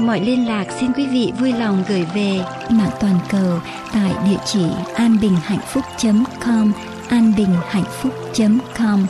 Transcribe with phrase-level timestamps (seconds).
[0.00, 3.60] mọi liên lạc xin quý vị vui lòng gửi về mạng toàn cầu
[3.92, 6.72] tại địa chỉ anbinhhạnhphúc.com
[7.08, 9.06] anbinhhạnhphúc.com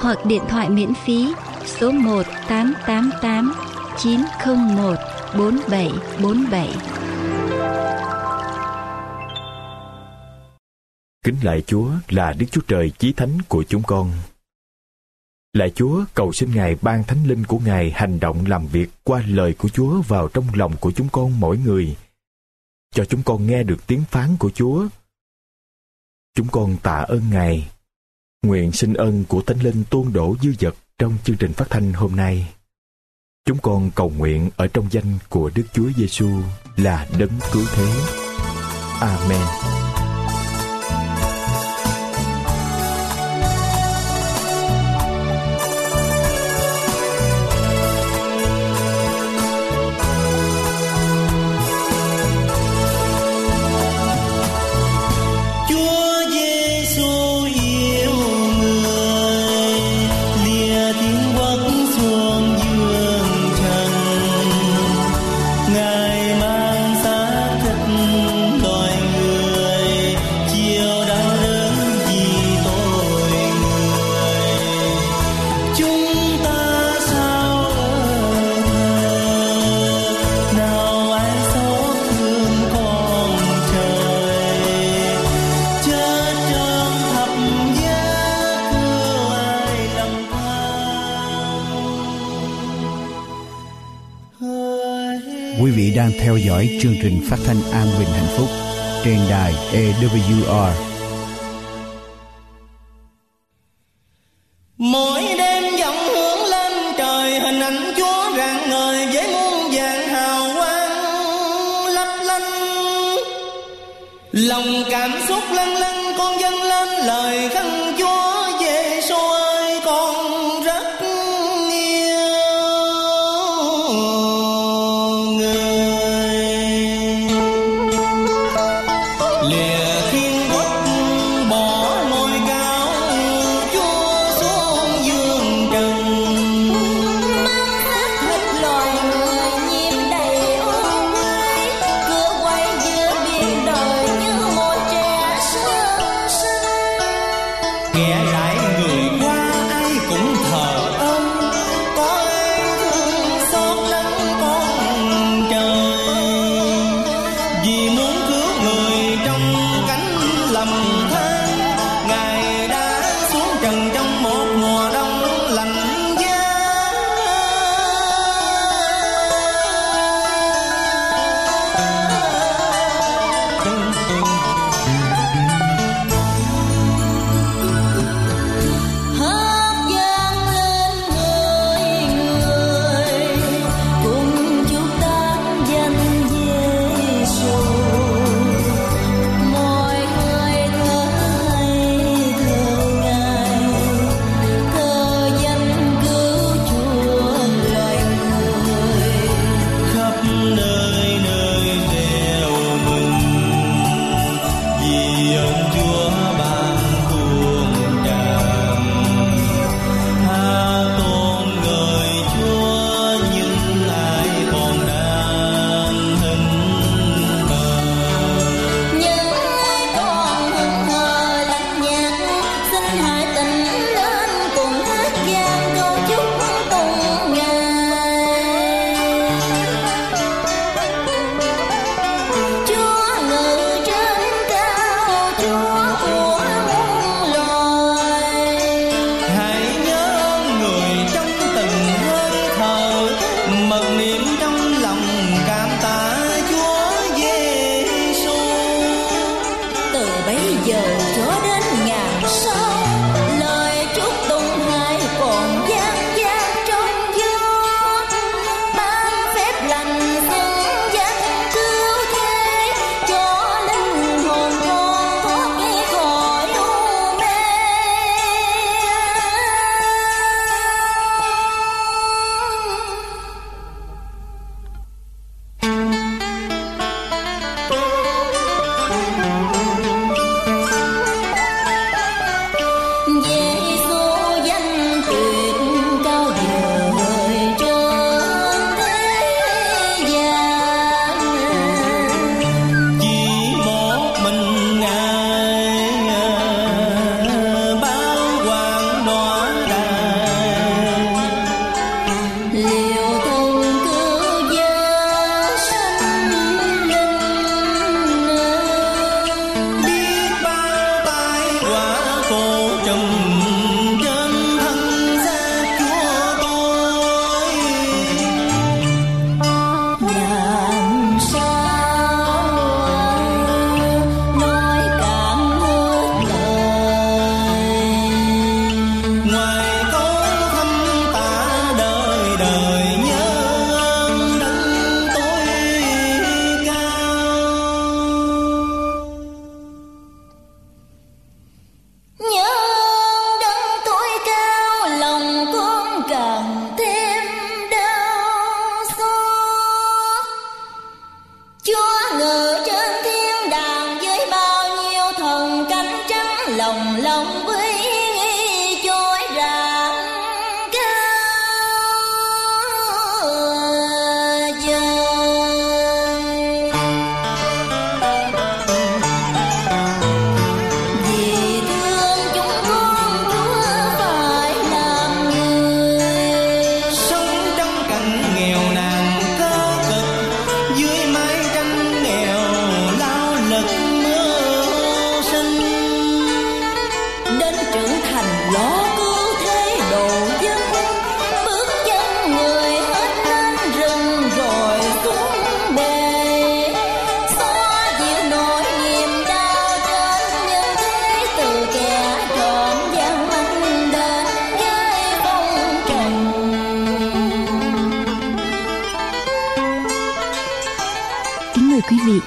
[0.00, 1.34] hoặc điện thoại miễn phí
[1.66, 3.52] số 1 888
[3.98, 4.98] 901
[5.38, 6.68] 4747.
[11.24, 14.10] Kính lại Chúa, là Đức Chúa Trời, chí thánh của chúng con.
[15.54, 19.22] Lạy Chúa, cầu xin Ngài ban thánh linh của Ngài hành động làm việc qua
[19.26, 21.96] lời của Chúa vào trong lòng của chúng con mỗi người.
[22.94, 24.86] Cho chúng con nghe được tiếng phán của Chúa.
[26.34, 27.70] Chúng con tạ ơn Ngài.
[28.42, 31.92] Nguyện xin ơn của thánh linh tuôn đổ dư dật trong chương trình phát thanh
[31.92, 32.52] hôm nay.
[33.44, 36.28] Chúng con cầu nguyện ở trong danh của Đức Chúa Giêsu
[36.76, 37.92] là đấng cứu thế.
[39.00, 39.83] Amen.
[96.64, 98.48] Dõi chương trình phát thanh An Bình Hạnh Phúc
[99.04, 100.93] trên đài EWR.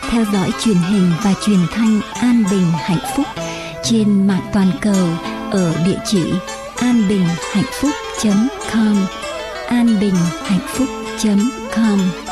[0.10, 3.26] Theo dõi truyền hình và truyền thanh An Bình Hạnh Phúc
[3.84, 5.08] trên mạng toàn cầu
[5.52, 6.24] ở địa chỉ
[6.78, 7.92] an bình hạnh phúc
[8.74, 9.08] com,
[9.68, 10.88] an bình hạnh phúc
[11.76, 12.27] com.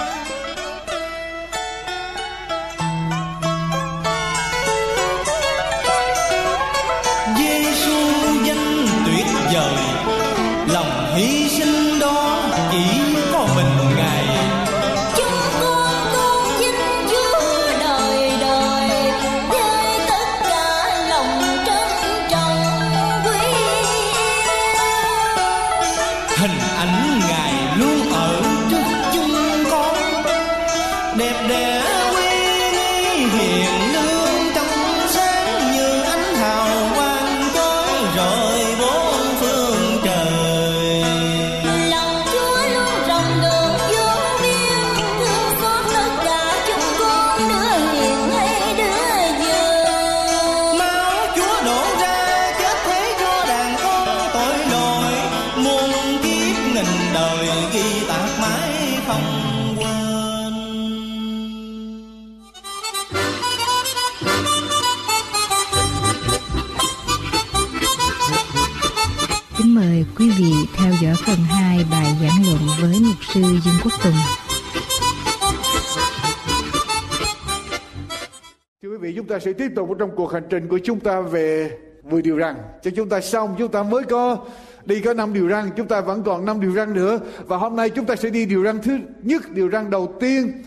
[79.05, 81.71] Vị, chúng ta sẽ tiếp tục trong cuộc hành trình của chúng ta về
[82.03, 82.55] 10 điều răn.
[82.81, 84.37] Cho chúng ta xong, chúng ta mới có
[84.85, 87.19] đi có năm điều răn, chúng ta vẫn còn năm điều răn nữa.
[87.47, 90.63] Và hôm nay chúng ta sẽ đi điều răn thứ nhất, điều răn đầu tiên.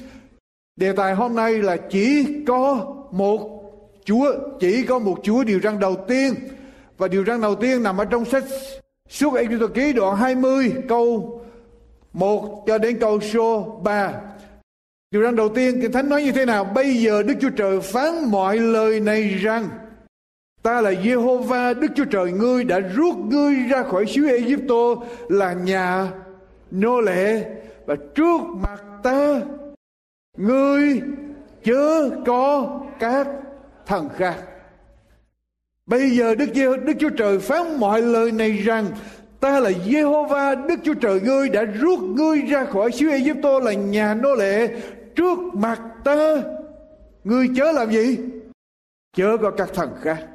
[0.76, 3.40] Đề tài hôm nay là chỉ có một
[4.04, 6.34] Chúa, chỉ có một Chúa điều răn đầu tiên.
[6.98, 8.44] Và điều răn đầu tiên nằm ở trong sách
[9.08, 11.40] Suốt Ê Ký đoạn 20 câu
[12.12, 14.12] 1 cho đến câu số 3.
[15.10, 16.64] Điều răn đầu tiên, Kinh Thánh nói như thế nào?
[16.64, 19.68] Bây giờ Đức Chúa Trời phán mọi lời này rằng,
[20.62, 24.94] Ta là Jehovah Đức Chúa Trời ngươi đã rút ngươi ra khỏi xứ Egypto
[25.28, 26.10] là nhà
[26.70, 27.44] nô lệ
[27.86, 29.40] và trước mặt ta
[30.36, 31.00] ngươi
[31.64, 33.28] chớ có các
[33.86, 34.36] thần khác.
[35.86, 38.86] Bây giờ Đức Giê, Đức Chúa Trời phán mọi lời này rằng,
[39.40, 43.72] Ta là Jehovah Đức Chúa Trời ngươi đã rút ngươi ra khỏi xứ Egypto là
[43.72, 44.68] nhà nô lệ
[45.18, 46.42] trước mặt ta
[47.24, 48.18] ngươi chớ làm gì?
[49.16, 50.28] Chớ có các thần khác.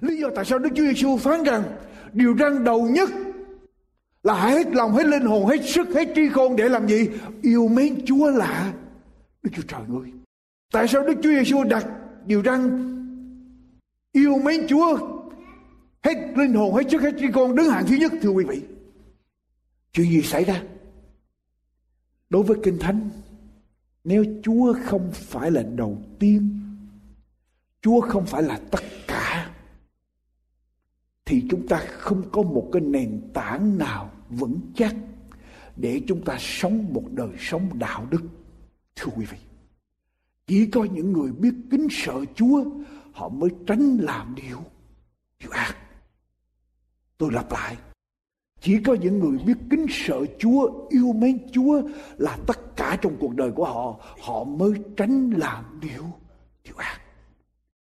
[0.00, 1.62] Lý do tại sao đức chúa giêsu phán rằng,
[2.12, 3.10] điều răn đầu nhất
[4.22, 7.08] là hết lòng, hết linh hồn, hết sức, hết trí khôn để làm gì?
[7.42, 8.72] Yêu mến chúa lạ.
[9.42, 10.12] đức chúa trời ngươi.
[10.72, 11.86] Tại sao đức chúa giêsu đặt
[12.26, 12.86] điều răn
[14.12, 14.98] yêu mến chúa,
[16.02, 18.62] hết linh hồn, hết sức, hết trí khôn đứng hàng thứ nhất, thưa quý vị?
[19.92, 20.62] Chuyện gì xảy ra?
[22.30, 23.10] Đối với kinh thánh
[24.04, 26.60] nếu Chúa không phải là đầu tiên,
[27.82, 29.50] Chúa không phải là tất cả,
[31.24, 34.96] thì chúng ta không có một cái nền tảng nào vững chắc
[35.76, 38.22] để chúng ta sống một đời sống đạo đức.
[38.96, 39.38] Thưa quý vị,
[40.46, 42.64] chỉ có những người biết kính sợ Chúa,
[43.12, 44.62] họ mới tránh làm điều,
[45.38, 45.76] điều ác.
[47.18, 47.76] Tôi lặp lại,
[48.60, 51.82] chỉ có những người biết kính sợ Chúa, yêu mến Chúa
[52.16, 56.04] là tất cả trong cuộc đời của họ, họ mới tránh làm điều
[56.64, 57.00] điều ác.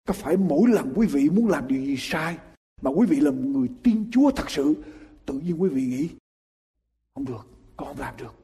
[0.06, 2.37] Có phải mỗi lần quý vị muốn làm điều gì sai
[2.83, 4.75] mà quý vị là một người tin Chúa thật sự,
[5.26, 6.09] tự nhiên quý vị nghĩ
[7.14, 8.35] không được, con không làm được.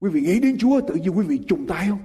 [0.00, 1.98] Quý vị nghĩ đến Chúa tự nhiên quý vị trùng tay không?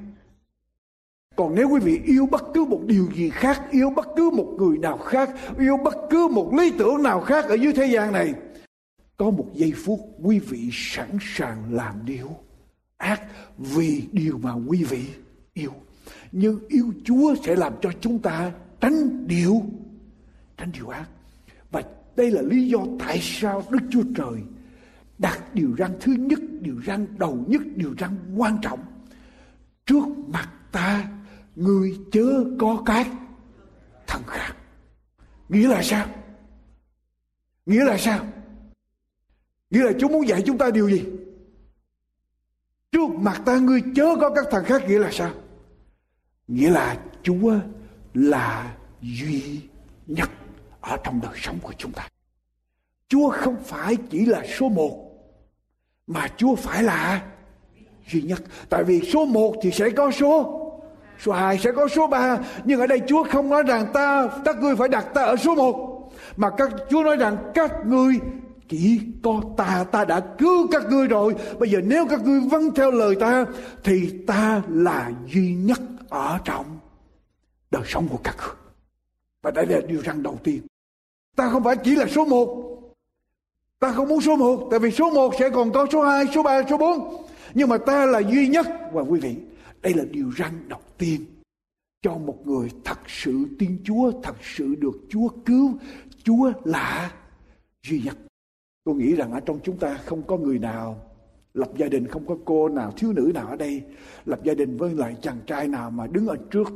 [1.35, 4.55] Còn nếu quý vị yêu bất cứ một điều gì khác, yêu bất cứ một
[4.57, 5.29] người nào khác,
[5.59, 8.33] yêu bất cứ một lý tưởng nào khác ở dưới thế gian này,
[9.19, 12.29] có một giây phút quý vị sẵn sàng làm điều.
[12.97, 13.21] Ác
[13.57, 15.05] vì điều mà quý vị
[15.53, 15.71] yêu.
[16.31, 19.61] Nhưng yêu chúa sẽ làm cho chúng ta tránh điều.
[20.57, 21.09] Tránh điều ác.
[21.71, 21.83] Và
[22.15, 24.41] đây là lý do tại sao đức chúa trời
[25.17, 28.79] đặt điều răn thứ nhất, điều răn đầu nhất, điều răn quan trọng.
[29.85, 31.11] Trước mặt ta,
[31.55, 33.05] người chớ có cái
[34.07, 34.53] thần khác.
[35.49, 36.07] Nghĩa là sao?
[37.65, 38.25] Nghĩa là sao?
[39.69, 41.03] Nghĩa là Chúa muốn dạy chúng ta điều gì?
[42.91, 45.31] Trước mặt ta ngươi chớ có các thằng khác nghĩa là sao?
[46.47, 47.53] Nghĩa là Chúa
[48.13, 49.61] là duy
[50.07, 50.29] nhất
[50.81, 52.09] ở trong đời sống của chúng ta.
[53.07, 55.11] Chúa không phải chỉ là số một,
[56.07, 57.23] mà Chúa phải là
[58.07, 58.41] duy nhất.
[58.69, 60.55] Tại vì số một thì sẽ có số
[61.19, 64.57] số hai sẽ có số ba nhưng ở đây Chúa không nói rằng ta, các
[64.57, 68.19] ngươi phải đặt ta ở số một, mà các, Chúa nói rằng các ngươi
[68.69, 72.71] chỉ có ta ta đã cứu các ngươi rồi bây giờ nếu các ngươi vâng
[72.75, 73.45] theo lời ta
[73.83, 76.65] thì ta là duy nhất ở trong
[77.71, 78.55] đời sống của các ngươi.
[79.41, 80.61] Và đây là điều răn đầu tiên.
[81.35, 82.65] Ta không phải chỉ là số một.
[83.79, 84.67] Ta không muốn số một.
[84.71, 87.25] Tại vì số một sẽ còn có số hai, số ba, số bốn.
[87.53, 88.67] Nhưng mà ta là duy nhất.
[88.93, 89.35] Và quý vị,
[89.81, 91.25] đây là điều răn đầu tiên.
[92.01, 95.79] Cho một người thật sự tin Chúa, thật sự được Chúa cứu.
[96.23, 97.11] Chúa là
[97.83, 98.17] duy nhất.
[98.89, 101.05] Tôi nghĩ rằng ở trong chúng ta không có người nào,
[101.53, 103.83] lập gia đình không có cô nào, thiếu nữ nào ở đây,
[104.25, 106.67] lập gia đình với lại chàng trai nào mà đứng ở trước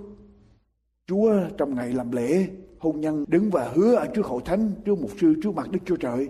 [1.08, 2.48] Chúa trong ngày làm lễ,
[2.80, 5.80] hôn nhân, đứng và hứa ở trước hội thánh, trước mục sư, trước mặt Đức
[5.86, 6.30] Chúa Trời.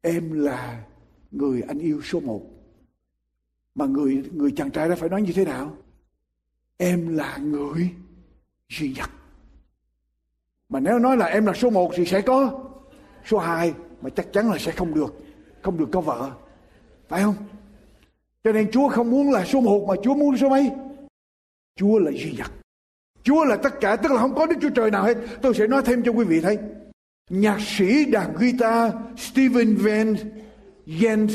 [0.00, 0.84] Em là
[1.30, 2.42] người anh yêu số một.
[3.74, 5.76] Mà người người chàng trai đó phải nói như thế nào?
[6.76, 7.90] Em là người
[8.68, 9.10] duy nhất.
[10.68, 12.64] Mà nếu nói là em là số một thì sẽ có
[13.24, 15.14] số hai mà chắc chắn là sẽ không được
[15.62, 16.30] không được có vợ.
[17.08, 17.34] Phải không?
[18.44, 20.70] Cho nên Chúa không muốn là số một mà Chúa muốn số mấy?
[21.76, 22.50] Chúa là duy nhất.
[23.22, 25.16] Chúa là tất cả, tức là không có Đức Chúa Trời nào hết.
[25.42, 26.58] Tôi sẽ nói thêm cho quý vị thấy.
[27.30, 30.14] Nhạc sĩ đàn guitar Steven Van
[30.86, 31.30] Gent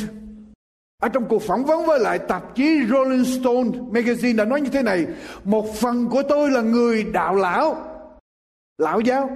[1.01, 4.70] ở trong cuộc phỏng vấn với lại tạp chí Rolling Stone magazine đã nói như
[4.70, 5.08] thế này,
[5.43, 7.77] một phần của tôi là người đạo lão
[8.77, 9.29] lão giáo.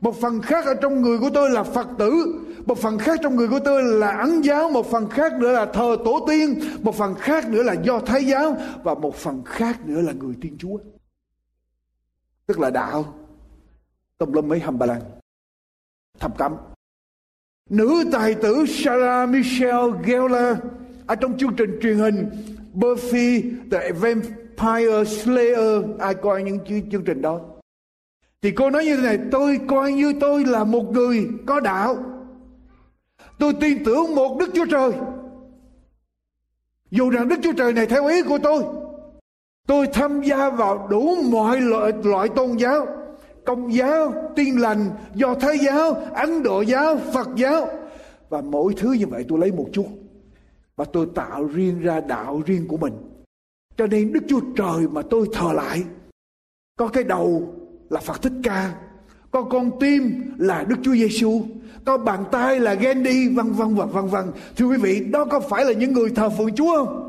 [0.00, 2.34] Một phần khác ở trong người của tôi là phật tử
[2.66, 5.66] một phần khác trong người của tôi là ấn giáo, một phần khác nữa là
[5.66, 9.86] thờ tổ tiên, một phần khác nữa là do thái giáo, và một phần khác
[9.86, 10.78] nữa là người thiên chúa.
[12.46, 13.14] Tức là đạo.
[14.18, 15.00] Tông lâm mấy hầm bà lan
[16.18, 16.56] thập cẩm.
[17.70, 20.56] Nữ tài tử Sarah Michelle Gellar
[21.06, 22.30] ở trong chương trình truyền hình
[22.74, 26.58] Buffy the Vampire Slayer, ai coi những
[26.90, 27.40] chương trình đó.
[28.42, 31.96] Thì cô nói như thế này, tôi coi như tôi là một người có đạo
[33.38, 34.92] tôi tin tưởng một đức chúa trời.
[36.90, 38.64] Dù rằng đức chúa trời này theo ý của tôi
[39.66, 42.86] tôi tham gia vào đủ mọi loại, loại tôn giáo.
[43.44, 47.68] Công giáo tin lành do thái giáo ấn độ giáo phật giáo.
[48.28, 49.86] Và mỗi thứ như vậy tôi lấy một chút
[50.76, 52.92] và tôi tạo riêng ra đạo riêng của mình.
[53.76, 55.84] Cho nên đức chúa trời mà tôi thờ lại
[56.76, 57.54] có cái đầu
[57.90, 58.74] là Phật Thích Ca
[59.32, 61.42] có con tim là Đức Chúa Giêsu
[61.84, 64.24] có bàn tay là Gandhi, vân vân và vân vân.
[64.56, 67.08] Thưa quý vị, đó có phải là những người thờ phượng Chúa không?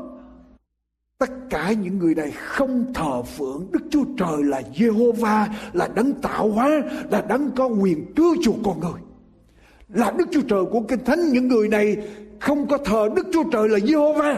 [1.18, 6.12] Tất cả những người này không thờ phượng Đức Chúa Trời là Jehovah là đấng
[6.12, 9.00] tạo hóa, là đấng có quyền cứu chuộc con người.
[9.88, 11.96] Là Đức Chúa Trời của Kinh Thánh, những người này
[12.40, 14.36] không có thờ Đức Chúa Trời là Jehovah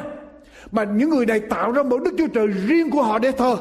[0.72, 3.56] mà những người này tạo ra một Đức Chúa Trời riêng của họ để thờ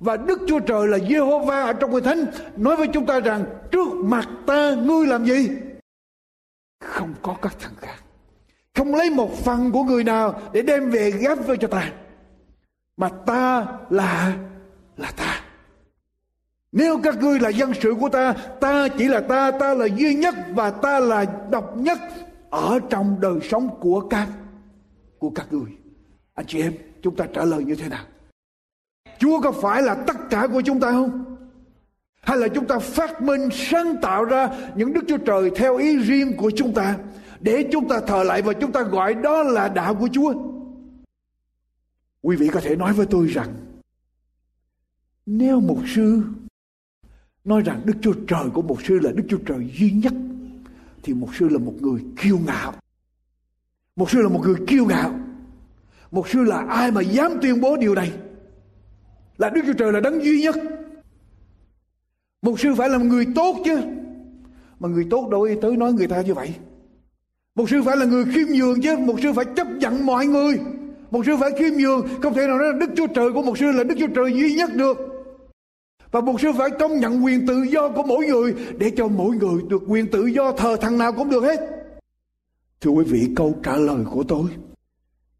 [0.00, 2.26] và Đức Chúa Trời là Jehovah ở trong Kinh Thánh
[2.56, 5.50] nói với chúng ta rằng trước mặt ta ngươi làm gì?
[6.80, 7.96] Không có các thần khác.
[8.74, 11.92] Không lấy một phần của người nào để đem về gáp với cho ta.
[12.96, 14.36] Mà ta là
[14.96, 15.40] là ta.
[16.72, 20.14] Nếu các ngươi là dân sự của ta, ta chỉ là ta, ta là duy
[20.14, 21.98] nhất và ta là độc nhất
[22.50, 24.28] ở trong đời sống của các
[25.18, 25.70] của các ngươi.
[26.34, 26.72] Anh chị em,
[27.02, 28.04] chúng ta trả lời như thế nào?
[29.18, 31.36] Chúa có phải là tất cả của chúng ta không?
[32.20, 35.96] Hay là chúng ta phát minh, sáng tạo ra những Đức Chúa Trời theo ý
[35.96, 36.98] riêng của chúng ta
[37.40, 40.34] để chúng ta thờ lại và chúng ta gọi đó là đạo của Chúa?
[42.22, 43.54] Quý vị có thể nói với tôi rằng,
[45.26, 46.22] nếu một sư
[47.44, 50.12] nói rằng Đức Chúa Trời của một sư là Đức Chúa Trời duy nhất,
[51.02, 52.74] thì một sư là một người kiêu ngạo.
[53.96, 55.18] Một sư là một người kiêu ngạo.
[56.10, 58.12] Một sư là ai mà dám tuyên bố điều này?
[59.38, 60.56] Là Đức Chúa Trời là đấng duy nhất.
[62.42, 63.80] Một sư phải là một người tốt chứ.
[64.80, 66.54] Mà người tốt đâu tới nói người ta như vậy.
[67.54, 68.96] Một sư phải là người khiêm nhường chứ.
[68.98, 70.58] Một sư phải chấp nhận mọi người.
[71.10, 72.06] Một sư phải khiêm nhường.
[72.22, 74.32] Không thể nào nói là Đức Chúa Trời của một sư là Đức Chúa Trời
[74.32, 74.98] duy nhất được.
[76.10, 79.36] Và một sư phải công nhận quyền tự do của mỗi người để cho mỗi
[79.36, 81.60] người được quyền tự do thờ thằng nào cũng được hết.
[82.80, 84.50] Thưa quý vị, câu trả lời của tôi,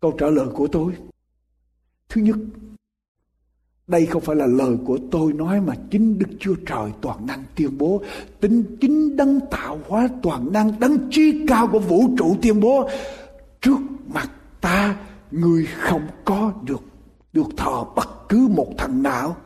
[0.00, 0.92] câu trả lời của tôi.
[2.08, 2.36] Thứ nhất,
[3.86, 7.44] đây không phải là lời của tôi nói mà chính Đức Chúa Trời toàn năng
[7.56, 8.02] tuyên bố.
[8.40, 12.88] Tính chính đấng tạo hóa toàn năng, đấng trí cao của vũ trụ tuyên bố.
[13.60, 13.78] Trước
[14.14, 14.96] mặt ta,
[15.30, 16.82] người không có được
[17.32, 19.36] được thờ bất cứ một thần nào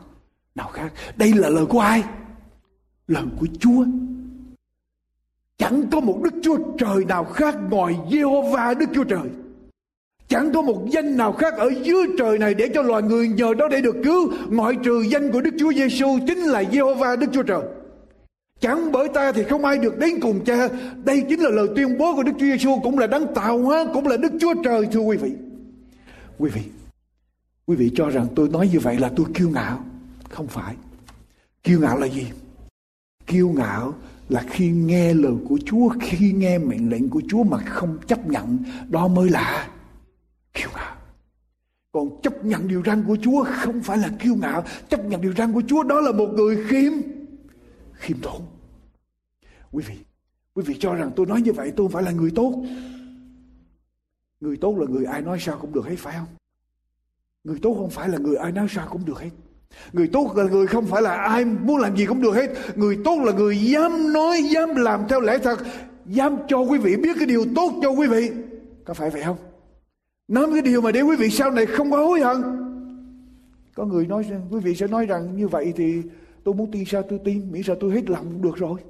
[0.55, 0.93] nào khác.
[1.17, 2.05] Đây là lời của ai?
[3.07, 3.85] Lời của Chúa.
[5.59, 9.31] Chẳng có một Đức Chúa Trời nào khác ngoài Jehovah Đức Chúa Trời.
[10.31, 13.55] Chẳng có một danh nào khác ở dưới trời này để cho loài người nhờ
[13.55, 17.27] đó để được cứu ngoại trừ danh của Đức Chúa Giêsu chính là Jehovah Đức
[17.33, 17.63] Chúa Trời.
[18.61, 20.69] Chẳng bởi ta thì không ai được đến cùng cha.
[21.05, 23.85] Đây chính là lời tuyên bố của Đức Chúa Giêsu cũng là đấng tạo hóa,
[23.95, 25.31] cũng là Đức Chúa Trời thưa quý vị.
[26.39, 26.63] Quý vị,
[27.71, 29.85] Quý vị cho rằng tôi nói như vậy là tôi kiêu ngạo.
[30.31, 30.75] Không phải.
[31.63, 32.27] Kiêu ngạo là gì?
[33.27, 33.95] Kiêu ngạo
[34.29, 38.27] là khi nghe lời của Chúa, khi nghe mệnh lệnh của Chúa mà không chấp
[38.27, 39.69] nhận, đó mới là
[40.55, 40.97] kiêu ngạo.
[41.93, 45.33] Còn chấp nhận điều răn của Chúa không phải là kiêu ngạo, chấp nhận điều
[45.35, 46.93] răn của Chúa đó là một người khiêm,
[47.93, 48.43] khiêm tốn.
[49.73, 49.95] Quý vị,
[50.55, 52.65] quý vị cho rằng tôi nói như vậy tôi không phải là người tốt.
[54.41, 56.29] Người tốt là người ai nói sao cũng được hết phải không?
[57.45, 59.31] Người tốt không phải là người ai nói sao cũng được hết.
[59.93, 62.51] Người tốt là người không phải là ai muốn làm gì cũng được hết.
[62.77, 65.59] Người tốt là người dám nói, dám làm theo lẽ thật,
[66.07, 68.31] dám cho quý vị biết cái điều tốt cho quý vị.
[68.85, 69.37] Có phải vậy không?
[70.31, 72.37] Nói cái điều mà để quý vị sau này không có hối hận.
[73.75, 76.03] Có người nói rằng, quý vị sẽ nói rằng như vậy thì
[76.45, 78.81] tôi muốn tin sao tôi tin, miễn sao tôi hết lòng cũng được rồi.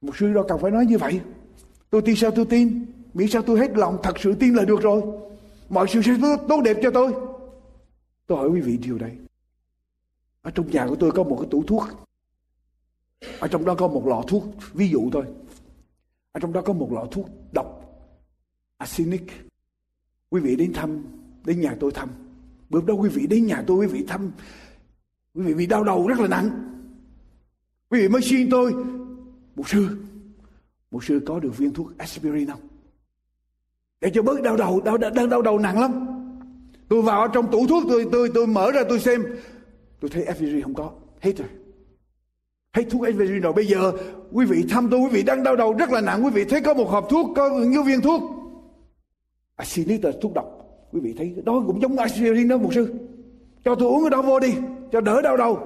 [0.00, 1.20] Một sư đâu cần phải nói như vậy.
[1.90, 4.80] Tôi tin sao tôi tin, miễn sao tôi hết lòng thật sự tin là được
[4.82, 5.02] rồi.
[5.68, 6.12] Mọi sự sẽ
[6.48, 7.14] tốt đẹp cho tôi.
[8.26, 9.12] Tôi hỏi quý vị điều đây.
[10.42, 11.84] Ở trong nhà của tôi có một cái tủ thuốc.
[13.38, 15.24] Ở trong đó có một lọ thuốc, ví dụ thôi.
[16.32, 17.80] Ở trong đó có một lọ thuốc độc,
[18.76, 19.22] arsenic.
[20.32, 21.02] Quý vị đến thăm,
[21.44, 22.08] đến nhà tôi thăm.
[22.70, 24.30] Bữa đó quý vị đến nhà tôi, quý vị thăm.
[25.34, 26.50] Quý vị bị đau đầu rất là nặng.
[27.90, 28.74] Quý vị mới xin tôi,
[29.56, 29.88] một sư,
[30.90, 32.60] một sư có được viên thuốc aspirin không?
[34.00, 36.06] Để cho bớt đau đầu, đau, đau, đau đầu nặng lắm.
[36.88, 39.24] Tôi vào trong tủ thuốc tôi tôi tôi mở ra tôi xem.
[40.00, 41.48] Tôi thấy aspirin không có, hết rồi.
[42.72, 43.52] Hết thuốc aspirin rồi.
[43.52, 43.92] Bây giờ
[44.30, 46.24] quý vị thăm tôi, quý vị đang đau đầu rất là nặng.
[46.24, 48.41] Quý vị thấy có một hộp thuốc, có nhiêu viên thuốc.
[49.62, 50.46] Aspirin là thuốc độc.
[50.92, 52.94] Quý vị thấy đó cũng giống aspirin đó một sư.
[53.64, 54.54] Cho tôi uống cái đó vô đi,
[54.92, 55.58] cho đỡ đau đầu.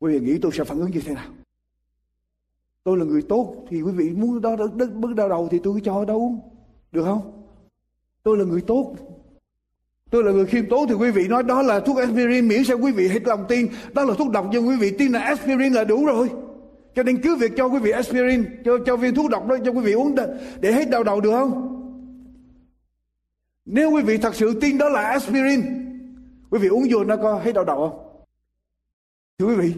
[0.00, 1.24] Quý vị nghĩ tôi sẽ phản ứng như thế nào?
[2.84, 4.56] Tôi là người tốt thì quý vị muốn đó
[4.94, 6.40] bớt đau đầu thì tôi cứ cho đó uống.
[6.92, 7.44] Được không?
[8.22, 8.94] Tôi là người tốt.
[10.10, 12.78] Tôi là người khiêm tốn thì quý vị nói đó là thuốc aspirin miễn sao
[12.82, 13.66] quý vị hết lòng tin.
[13.92, 16.30] Đó là thuốc độc nhưng quý vị tin là aspirin là đủ rồi.
[16.94, 19.70] Cho nên cứ việc cho quý vị aspirin, cho, cho viên thuốc độc đó cho
[19.70, 20.14] quý vị uống
[20.60, 21.81] để hết đau đầu được không?
[23.64, 25.62] Nếu quý vị thật sự tin đó là aspirin,
[26.50, 28.24] quý vị uống vô nó có thấy đau đầu không?
[29.38, 29.74] Thưa quý vị,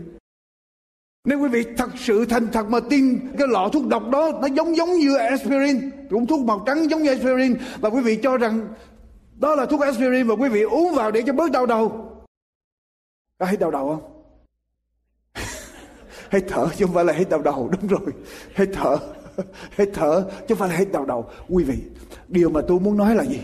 [1.25, 4.47] nếu quý vị thật sự thành thật mà tin cái lọ thuốc độc đó nó
[4.47, 8.37] giống giống như aspirin, cũng thuốc màu trắng giống như aspirin và quý vị cho
[8.37, 8.68] rằng
[9.40, 12.11] đó là thuốc aspirin và quý vị uống vào để cho bớt đau đầu.
[13.38, 14.25] Có thấy đau đầu không?
[16.31, 18.12] Hay thở chứ không phải là hết đau đầu đúng rồi
[18.55, 18.99] hết thở
[19.77, 21.79] hết thở chứ không phải là hết đau đầu quý vị
[22.29, 23.40] điều mà tôi muốn nói là gì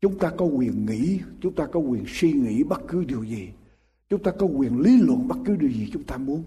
[0.00, 3.48] chúng ta có quyền nghĩ, chúng ta có quyền suy nghĩ bất cứ điều gì.
[4.08, 6.44] Chúng ta có quyền lý luận bất cứ điều gì chúng ta muốn.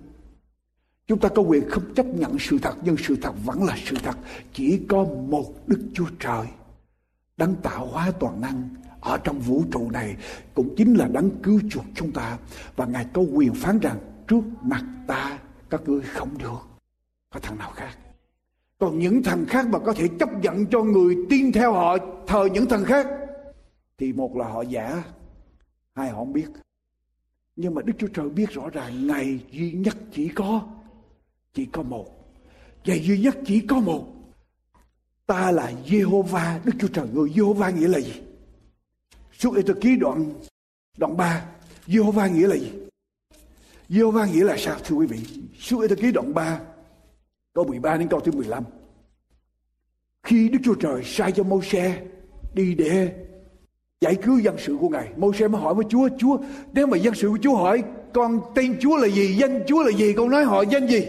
[1.08, 3.96] Chúng ta có quyền không chấp nhận sự thật, nhưng sự thật vẫn là sự
[4.04, 4.18] thật.
[4.54, 6.48] Chỉ có một Đức Chúa Trời
[7.38, 8.70] đấng tạo hóa toàn năng
[9.02, 10.16] ở trong vũ trụ này,
[10.54, 12.38] cũng chính là đấng cứu chuộc chúng ta.
[12.76, 15.39] Và ngài có quyền phán rằng, trước mặt ta
[15.70, 16.60] các ngươi không được.
[17.34, 17.98] Có thằng nào khác?
[18.80, 22.48] Còn những thằng khác mà có thể chấp nhận cho người tin theo họ, thờ
[22.54, 23.08] những thằng khác?
[23.97, 25.03] Thì một là họ giả
[25.95, 26.47] hai họ không biết
[27.56, 30.67] nhưng mà Đức Chúa Trời biết rõ ràng ngày duy nhất chỉ có
[31.53, 32.06] chỉ có một.
[32.86, 34.08] Ngày duy nhất chỉ có một.
[35.25, 38.21] Ta là Jehovah, Đức Chúa Trời người Jehovah nghĩa là gì?
[39.32, 40.34] Suốt Ê ký đoạn
[40.97, 41.45] đoạn 3,
[41.88, 42.71] Jehovah nghĩa là gì?
[43.89, 45.19] Jehovah nghĩa là sao thưa quý vị?
[45.60, 46.60] Suốt Ê ký đoạn 3,
[47.53, 48.63] câu 13 đến câu thứ 15.
[50.23, 52.06] Khi Đức Chúa Trời sai cho Môi-se
[52.53, 53.25] đi để
[54.04, 55.08] giải cứu dân sự của ngài.
[55.18, 56.38] Môi-se mới hỏi với Chúa Chúa,
[56.74, 59.92] nếu mà dân sự của Chúa hỏi, con tên Chúa là gì, danh Chúa là
[59.92, 61.08] gì, con nói họ danh gì?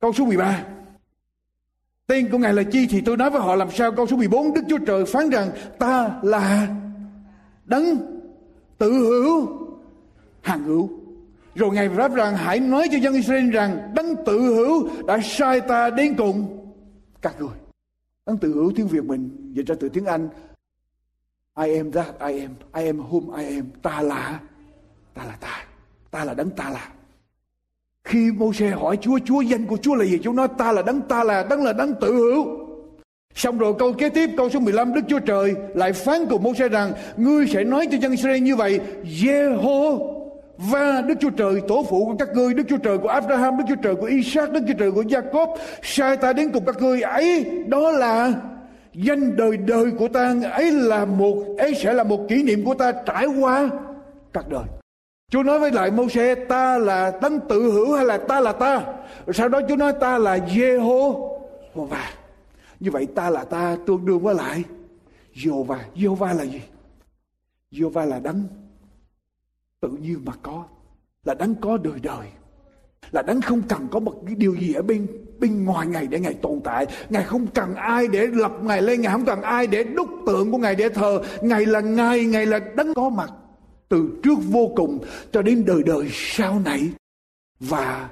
[0.00, 0.64] Câu số 13
[2.06, 3.92] tên của ngài là chi thì tôi nói với họ làm sao?
[3.92, 6.68] Câu số 14 Đức Chúa Trời phán rằng, ta là
[7.64, 7.84] đấng
[8.78, 9.48] tự hữu,
[10.40, 10.90] hàng hữu.
[11.54, 15.60] Rồi ngài đáp rằng, hãy nói cho dân Israel rằng, đấng tự hữu đã sai
[15.60, 16.68] ta đến cùng
[17.22, 17.56] các người
[18.26, 20.28] đấng tự hữu tiếng Việt mình, dịch ra từ tiếng Anh
[21.66, 22.54] I am that I am.
[22.74, 23.66] I am whom I am.
[23.82, 24.40] Ta là,
[25.14, 25.64] ta là ta.
[26.10, 26.88] Ta là đấng ta là.
[28.04, 30.18] Khi Môi-se hỏi Chúa, Chúa danh của Chúa là gì?
[30.22, 32.46] Chúa nói ta là đấng ta là, đấng là đấng tự hữu.
[33.34, 36.68] Xong rồi câu kế tiếp, câu số 15, Đức Chúa Trời lại phán cùng Môi-se
[36.68, 40.18] rằng, ngươi sẽ nói cho dân Israel như vậy, Jehovah
[40.58, 43.64] và Đức Chúa Trời tổ phụ của các ngươi, Đức Chúa Trời của Abraham, Đức
[43.68, 47.00] Chúa Trời của Isaac, Đức Chúa Trời của Jacob, sai ta đến cùng các ngươi
[47.00, 48.32] ấy, đó là
[49.04, 52.74] danh đời đời của ta ấy là một, ấy sẽ là một kỷ niệm của
[52.74, 53.70] ta trải qua
[54.32, 54.64] các đời.
[55.30, 58.84] Chúa nói với lại Mô-se ta là đấng tự hữu hay là ta là ta?
[59.34, 62.10] Sau đó Chúa nói, ta là Jehovah
[62.80, 64.64] như vậy ta là ta tương đương với lại
[65.34, 66.62] Jehovah Jehovah là gì?
[67.72, 68.42] Jehovah là đấng
[69.80, 70.64] tự nhiên mà có,
[71.24, 72.26] là đấng có đời đời
[73.10, 75.06] là đấng không cần có một cái điều gì ở bên
[75.38, 76.86] bên ngoài ngài để ngài tồn tại.
[77.08, 80.52] Ngài không cần ai để lập ngài lên, ngài không cần ai để đúc tượng
[80.52, 81.22] của ngài để thờ.
[81.42, 83.30] Ngài là ngài ngài là đấng có mặt
[83.88, 84.98] từ trước vô cùng
[85.32, 86.90] cho đến đời đời sau này.
[87.60, 88.08] Và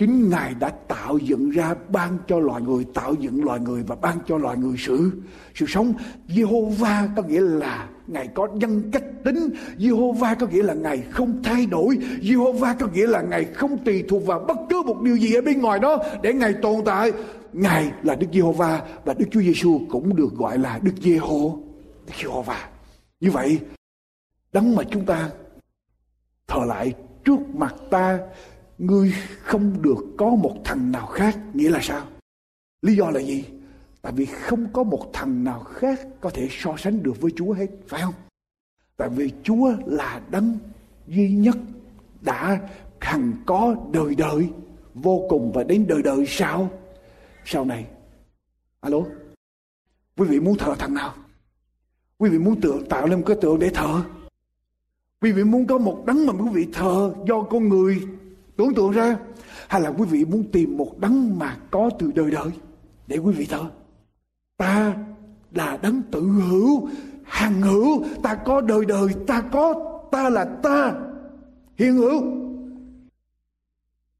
[0.00, 3.96] chính ngài đã tạo dựng ra ban cho loài người tạo dựng loài người và
[3.96, 5.10] ban cho loài người sự
[5.54, 5.94] sự sống.
[6.28, 9.50] Jehovah có nghĩa là ngài có nhân cách tính.
[9.78, 11.98] Jehovah có nghĩa là ngài không thay đổi.
[12.22, 15.40] Jehovah có nghĩa là ngài không tùy thuộc vào bất cứ một điều gì ở
[15.40, 17.12] bên ngoài đó để ngài tồn tại.
[17.52, 21.60] Ngài là Đức Jehovah và Đức Chúa Giêsu cũng được gọi là Đức Jeho,
[22.06, 22.64] Đức Jehovah
[23.20, 23.58] như vậy
[24.52, 25.30] đấng mà chúng ta
[26.46, 28.18] thờ lại trước mặt ta
[28.80, 32.06] ngươi không được có một thằng nào khác, nghĩa là sao?
[32.82, 33.44] Lý do là gì?
[34.02, 37.52] Tại vì không có một thằng nào khác có thể so sánh được với chúa
[37.52, 38.14] hết, phải không?
[38.96, 40.58] Tại vì chúa là đấng
[41.06, 41.56] duy nhất
[42.20, 42.68] đã
[43.00, 44.48] hằng có đời đời,
[44.94, 46.70] vô cùng và đến đời đời sau
[47.44, 47.86] sau này.
[48.80, 48.98] Alo?
[50.16, 51.14] Quý vị muốn thờ thằng nào?
[52.18, 54.02] Quý vị muốn tượng tạo lên một cái tượng để thờ?
[55.20, 58.02] Quý vị muốn có một đấng mà quý vị thờ do con người
[58.60, 59.18] tưởng tượng ra,
[59.68, 62.50] hay là quý vị muốn tìm một đấng mà có từ đời đời
[63.06, 63.70] để quý vị thờ?
[64.56, 64.96] Ta
[65.50, 66.88] là đấng tự hữu,
[67.24, 69.74] hàng hữu, ta có đời đời, ta có,
[70.12, 70.94] ta là ta,
[71.76, 72.22] hiện hữu.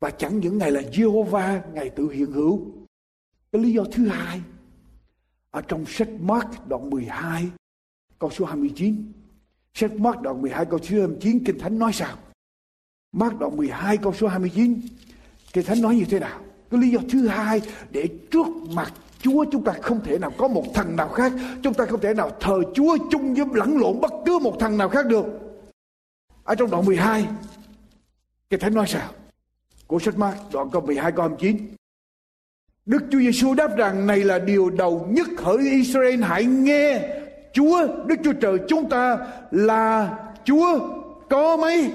[0.01, 2.67] Và chẳng những ngày là Jehovah ngày tự hiện hữu.
[3.53, 4.41] Cái lý do thứ hai,
[5.51, 7.51] ở trong sách Mark đoạn 12
[8.19, 9.13] câu số 29
[9.75, 12.17] sách Mark đoạn 12 câu số 29 Kinh Thánh nói sao?
[13.13, 14.81] Mark đoạn 12 câu số 29
[15.53, 16.41] Kinh Thánh nói như thế nào?
[16.71, 18.93] Cái lý do thứ hai để trước mặt
[19.23, 21.33] Chúa chúng ta không thể nào có một thằng nào khác.
[21.63, 24.79] Chúng ta không thể nào thờ Chúa chung với lẫn lộn bất cứ một thằng
[24.79, 25.25] nào khác được.
[26.45, 27.27] Ở trong đoạn 12
[28.51, 29.09] Kinh Thánh nói sao?
[29.87, 31.75] Của sách Mark, đoạn câu 12 câu 29
[32.87, 37.09] Đức Chúa Giêsu đáp rằng, này là điều đầu nhất hỡi Israel, hãy nghe.
[37.53, 39.19] Chúa, Đức Chúa Trời chúng ta
[39.51, 40.79] là Chúa
[41.31, 41.91] có mấy?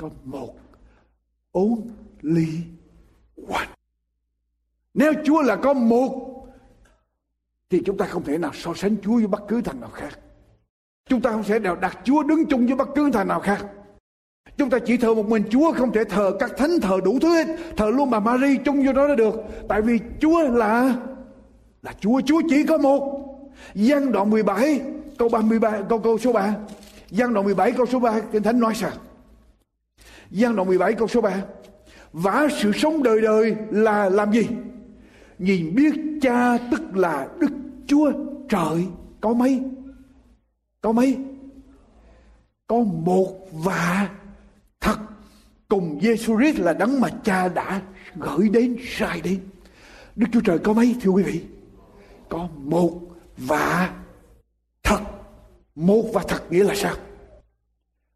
[0.00, 0.54] Có một
[1.52, 2.48] only
[3.48, 3.68] one.
[4.94, 6.44] Nếu Chúa là có một,
[7.70, 10.18] thì chúng ta không thể nào so sánh Chúa với bất cứ thằng nào khác.
[11.06, 13.66] Chúng ta không thể nào đặt Chúa đứng chung với bất cứ thằng nào khác.
[14.56, 17.28] Chúng ta chỉ thờ một mình Chúa, không thể thờ các thánh, thờ đủ thứ
[17.28, 17.46] hết.
[17.76, 19.34] Thờ luôn bà Mary chung vô đó là được.
[19.68, 20.96] Tại vì Chúa là
[21.82, 22.20] là Chúa.
[22.20, 23.26] Chúa chỉ có một.
[23.74, 24.80] Giăng đoạn 17
[25.18, 26.56] câu 33 câu câu số 3.
[27.10, 28.90] Giăng đoạn 17 câu số 3 Kinh Thánh nói sao?
[30.30, 31.42] Giang đoạn 17 câu số 3
[32.12, 34.46] Và sự sống đời đời là làm gì?
[35.38, 37.50] Nhìn biết cha tức là Đức
[37.86, 38.12] Chúa
[38.48, 38.86] Trời
[39.20, 39.62] Có mấy?
[40.80, 41.16] Có mấy?
[42.66, 44.10] Có một và
[44.80, 44.96] thật
[45.68, 47.82] Cùng giêsu Christ là đấng mà cha đã
[48.16, 49.40] gửi đến, sai đến
[50.16, 51.44] Đức Chúa Trời có mấy, thưa quý vị?
[52.28, 53.00] Có một
[53.36, 53.94] và
[54.82, 55.00] thật
[55.74, 56.94] Một và thật nghĩa là sao?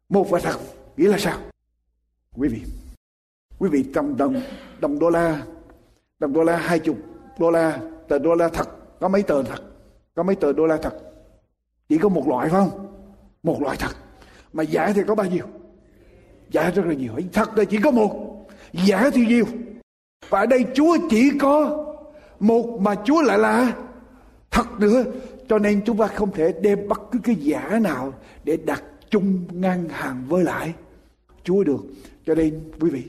[0.09, 0.59] Một và thật
[0.97, 1.39] nghĩa là sao?
[2.37, 2.61] Quý vị
[3.59, 4.41] quý vị trong đồng
[4.79, 5.43] đồng đô la,
[6.19, 6.97] đồng đô la hai chục
[7.39, 8.69] đô la, tờ đô la thật,
[8.99, 9.63] có mấy tờ thật,
[10.15, 10.93] có mấy tờ đô la thật.
[11.89, 12.87] Chỉ có một loại phải không?
[13.43, 13.95] Một loại thật.
[14.53, 15.45] Mà giả thì có bao nhiêu?
[16.49, 17.13] Giả rất là nhiều.
[17.33, 18.45] Thật là chỉ có một.
[18.73, 19.45] Giả thì nhiều.
[20.29, 21.85] Và ở đây chúa chỉ có
[22.39, 23.73] một mà chúa lại là
[24.51, 25.03] thật nữa.
[25.49, 29.41] Cho nên chúng ta không thể đem bất cứ cái giả nào để đặt chung
[29.51, 30.73] ngang hàng với lại
[31.43, 31.79] chúa được
[32.25, 33.03] cho nên quý vị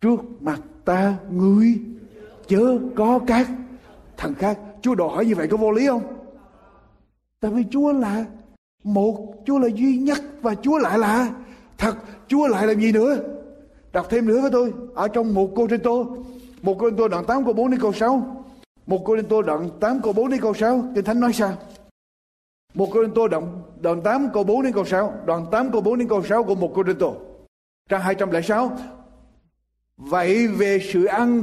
[0.00, 1.78] trước mặt ta ngươi
[2.46, 3.48] chớ có các
[4.16, 4.58] thằng khác.
[4.82, 6.02] Chúa đòi hỏi như vậy có vô lý không?
[7.40, 8.24] Tại vì chúa là
[8.84, 11.34] một chúa là duy nhất và chúa lại là
[11.78, 11.96] thật.
[12.28, 13.18] Chúa lại làm gì nữa?
[13.92, 14.72] Đọc thêm nữa với tôi.
[14.94, 16.16] Ở trong một cô trên tô
[16.62, 18.44] một cô trên tô đoạn 8 câu 4 đến câu 6
[18.86, 21.52] một cô trên tô đoạn 8 câu 4 đến câu 6 Kinh Thánh nói sao?
[22.74, 25.80] Một cô trên tô đoạn, đoạn 8 câu 4 đến câu 6 đoạn 8 câu
[25.80, 27.14] 4 đến câu 6 của một cô trên tô.
[27.88, 28.72] Trang 206
[29.96, 31.42] Vậy về sự ăn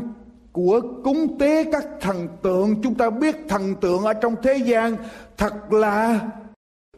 [0.52, 4.96] của cúng tế các thần tượng, Chúng ta biết thần tượng ở trong thế gian
[5.38, 6.20] Thật là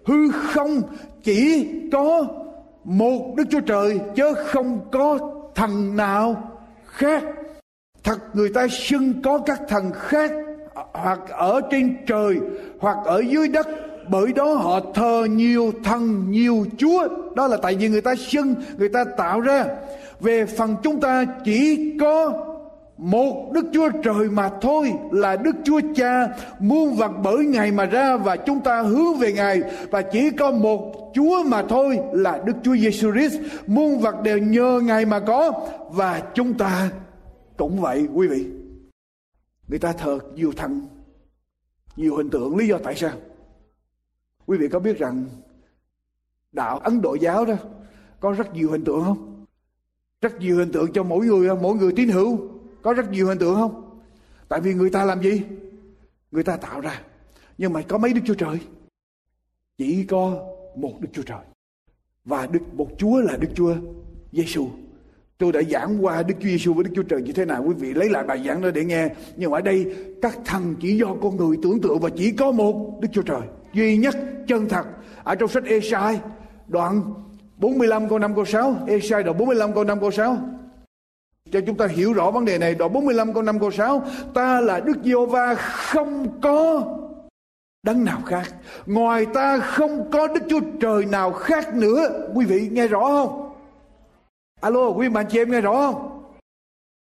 [0.06, 0.82] hư không,
[1.24, 2.28] Chỉ có
[2.84, 5.20] một Đức Chúa Trời Chứ không có
[5.56, 6.52] thần nào
[6.86, 7.24] khác.
[8.04, 10.32] Thật người ta xưng có các thần khác,
[10.94, 12.38] Hoặc ở trên trời,
[12.80, 13.68] Hoặc ở dưới đất
[14.10, 17.08] bởi đó họ thờ nhiều thần, nhiều chúa.
[17.36, 19.66] Đó là tại vì người ta xưng người ta tạo ra.
[20.20, 22.42] Về phần chúng ta chỉ có
[22.98, 26.28] một Đức Chúa Trời mà thôi, là Đức Chúa Cha
[26.60, 29.62] muôn vật bởi Ngài mà ra và chúng ta hướng về Ngài.
[29.92, 34.38] Và chỉ có một Chúa mà thôi, là Đức Chúa Giêsu Christ muôn vật đều
[34.38, 35.52] nhờ Ngài mà có.
[35.92, 36.90] Và chúng ta
[37.58, 38.46] cũng vậy, quý vị.
[39.68, 40.82] Người ta thờ nhiều thần,
[41.96, 42.58] nhiều hình tượng.
[42.58, 43.12] Lý do tại sao?
[44.46, 45.26] Quý vị có biết rằng
[46.52, 47.56] đạo Ấn Độ giáo đó
[48.20, 49.46] có rất nhiều hình tượng không?
[50.22, 52.50] Rất nhiều hình tượng cho mỗi người mỗi người tín hữu.
[52.82, 54.00] Có rất nhiều hình tượng không?
[54.50, 55.42] Tại vì người ta làm gì?
[56.32, 57.02] Người ta tạo ra.
[57.58, 58.60] Nhưng mà có mấy đức chúa trời?
[59.78, 60.44] Chỉ có
[60.76, 61.46] một đức chúa trời.
[62.26, 63.76] Và đức, một chúa là đức chúa
[64.32, 64.68] giêsu
[65.38, 67.74] tôi đã giảng qua đức chúa giêsu với đức chúa trời như thế nào, quý
[67.74, 69.10] vị lấy lại bài giảng đó để nghe.
[69.36, 72.52] Nhưng mà ở đây, các thần chỉ do con người tưởng tượng và chỉ có
[72.52, 73.42] một đức chúa trời
[73.76, 74.16] duy nhất
[74.48, 74.86] chân thật
[75.24, 76.20] ở trong sách Esai.
[76.68, 77.02] Đoạn
[77.58, 80.38] 45 câu 5 câu 6 Esai đoạn 45 câu 5 câu 6
[81.52, 84.62] cho chúng ta hiểu rõ vấn đề này, đoạn 45 câu 5 câu 6 ta
[84.62, 86.84] là Đức Giê-hô-va không có
[87.84, 88.54] đấng nào khác.
[88.86, 92.28] Ngoài ta không có Đức Chúa Trời nào khác nữa.
[92.34, 93.50] Quý vị nghe rõ không?
[94.62, 96.15] Alo, quý bạn chị em nghe rõ không?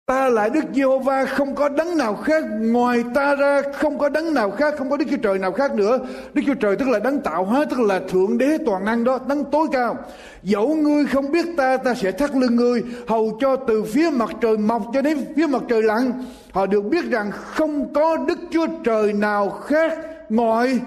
[0.05, 4.33] Ta là Đức Giê-hô-va không có đấng nào khác ngoài ta ra không có đấng
[4.33, 5.99] nào khác không có Đức Chúa Trời nào khác nữa.
[6.33, 9.19] Đức Chúa Trời tức là đấng tạo hóa tức là thượng đế toàn năng đó,
[9.27, 9.97] đấng tối cao.
[10.43, 14.29] Dẫu ngươi không biết ta ta sẽ thắt lưng ngươi hầu cho từ phía mặt
[14.41, 16.23] trời mọc cho đến phía mặt trời lặn.
[16.51, 20.79] Họ được biết rằng không có Đức Chúa Trời nào khác ngoài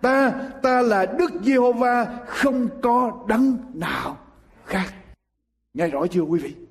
[0.00, 4.16] ta ta là Đức Giê-hô-va không có đấng nào
[4.66, 4.86] khác.
[5.74, 6.63] Nghe rõ chưa quý vị?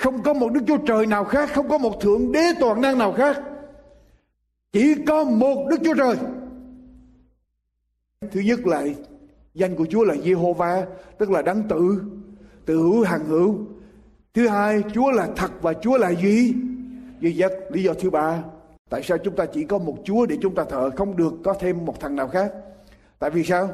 [0.00, 2.98] Không có một Đức Chúa Trời nào khác, không có một Thượng Đế toàn năng
[2.98, 3.40] nào khác.
[4.72, 6.16] Chỉ có một Đức Chúa Trời.
[8.32, 8.86] Thứ nhất là
[9.54, 10.84] danh của Chúa là Jehovah,
[11.18, 12.02] tức là đáng tự,
[12.66, 13.58] tự hữu hằng hữu.
[14.34, 16.54] Thứ hai, Chúa là thật và Chúa là duy,
[17.20, 17.52] duy nhất.
[17.70, 18.42] Lý do thứ ba,
[18.90, 21.54] tại sao chúng ta chỉ có một Chúa để chúng ta thờ, không được có
[21.60, 22.52] thêm một thằng nào khác?
[23.18, 23.70] Tại vì sao?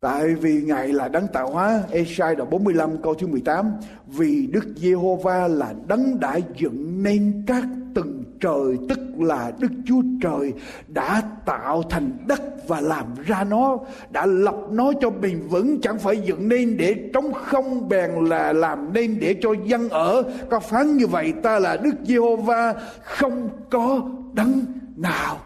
[0.00, 3.72] Tại vì Ngài là đấng tạo hóa, Esai đoạn 45 câu thứ 18,
[4.06, 10.02] vì Đức Giê-hô-va là đấng đã dựng nên các tầng trời, tức là Đức Chúa
[10.22, 10.52] Trời
[10.88, 13.78] đã tạo thành đất và làm ra nó,
[14.10, 18.52] đã lập nó cho bền vững, chẳng phải dựng nên để trống không bèn là
[18.52, 20.22] làm nên để cho dân ở.
[20.50, 24.00] Có phán như vậy ta là Đức Giê-hô-va không có
[24.32, 24.64] đấng
[24.96, 25.36] nào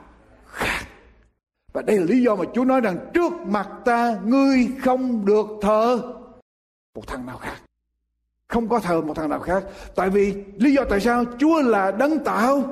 [0.47, 0.94] khác.
[1.75, 5.47] Và đây là lý do mà Chúa nói rằng trước mặt ta ngươi không được
[5.63, 6.03] thờ
[6.95, 7.57] một thằng nào khác.
[8.49, 9.65] Không có thờ một thằng nào khác.
[9.95, 12.63] Tại vì lý do tại sao Chúa là đấng tạo.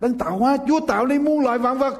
[0.00, 0.56] Đấng tạo hóa.
[0.68, 1.94] Chúa tạo nên muôn loại vạn vật.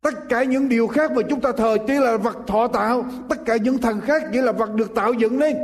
[0.00, 3.04] Tất cả những điều khác mà chúng ta thờ chỉ là vật thọ tạo.
[3.28, 5.56] Tất cả những thần khác chỉ là vật được tạo dựng lên.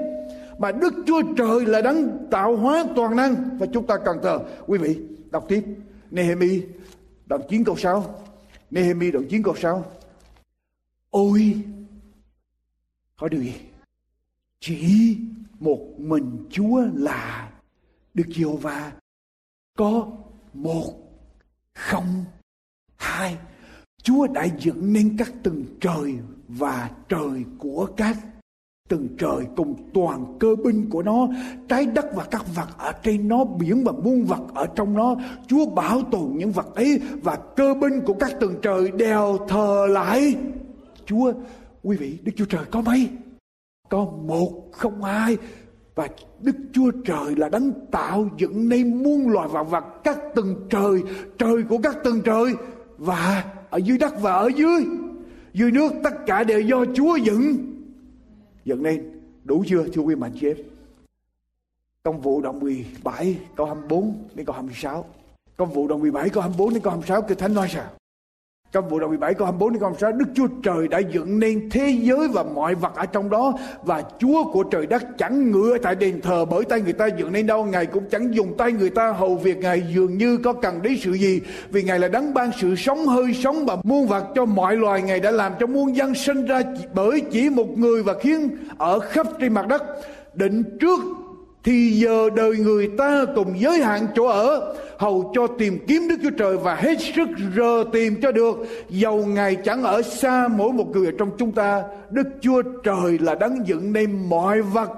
[0.58, 3.34] Mà Đức Chúa Trời là đấng tạo hóa toàn năng.
[3.58, 4.38] Và chúng ta cần thờ.
[4.66, 4.98] Quý vị,
[5.30, 5.64] đọc tiếp.
[6.10, 6.62] Nehemi,
[7.26, 8.04] đoạn 9 câu 6.
[8.70, 9.92] Nehemi đoạn 9 câu 6.
[11.10, 11.64] Ôi!
[13.16, 13.54] Có điều gì?
[14.60, 15.16] Chỉ
[15.60, 17.52] một mình Chúa là
[18.14, 18.92] Đức Diêu và
[19.76, 20.08] có
[20.52, 20.94] một,
[21.74, 22.24] không,
[22.96, 23.38] hai
[24.02, 28.16] Chúa đã dựng nên các tầng trời và trời của các
[28.90, 31.28] từng trời cùng toàn cơ binh của nó,
[31.68, 35.16] trái đất và các vật ở trên nó, biển và muôn vật ở trong nó.
[35.46, 39.86] Chúa bảo tồn những vật ấy và cơ binh của các tầng trời đều thờ
[39.90, 40.34] lại.
[41.06, 41.32] Chúa,
[41.82, 43.08] quý vị, đức chúa trời có mấy?
[43.88, 45.36] Có một không hai
[45.94, 46.08] và
[46.40, 51.02] đức chúa trời là đấng tạo dựng nên muôn loài vạn vật các tầng trời
[51.38, 52.52] trời của các tầng trời.
[52.98, 54.84] Và ở dưới đất và ở dưới
[55.52, 57.69] dưới nước tất cả đều do chúa dựng
[58.64, 60.56] dựng nên đủ chưa, thưa quý mạnh chị em?
[62.02, 65.04] Công vụ đoạn 17 câu 24 đến câu 26
[65.56, 67.90] công vụ đoạn 17 câu 24 đến câu 26 kinh thánh nói sao?
[68.72, 71.70] Trong vụ đoạn 17 câu 24 đến câu 26 Đức Chúa Trời đã dựng nên
[71.70, 73.52] thế giới và mọi vật ở trong đó,
[73.82, 77.32] Và Chúa của trời đất chẳng ngựa tại đền thờ bởi tay người ta dựng
[77.32, 80.52] nên đâu, Ngài cũng chẳng dùng tay người ta hầu việc, Ngài dường như có
[80.52, 84.06] cần đến sự gì, Vì Ngài là đấng ban sự sống hơi sống và muôn
[84.06, 86.62] vật cho mọi loài, Ngài đã làm cho muôn dân sinh ra
[86.94, 89.82] bởi chỉ một người và khiến ở khắp trên mặt đất.
[90.34, 91.00] Định trước
[91.64, 96.16] thì giờ đời người ta cùng giới hạn chỗ ở hầu cho tìm kiếm Đức
[96.22, 98.56] Chúa Trời và hết sức rờ tìm cho được.
[98.88, 101.82] Dầu Ngài chẳng ở xa mỗi một người ở trong chúng ta.
[102.10, 104.90] Đức Chúa Trời là đấng dựng nên mọi vật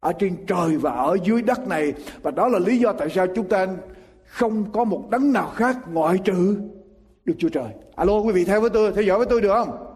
[0.00, 1.92] ở trên trời và ở dưới đất này.
[2.22, 3.66] Và đó là lý do tại sao chúng ta
[4.26, 6.56] không có một đấng nào khác ngoại trừ
[7.24, 7.68] Đức Chúa Trời.
[7.96, 9.94] Alo quý vị theo với tôi theo dõi với tôi được không?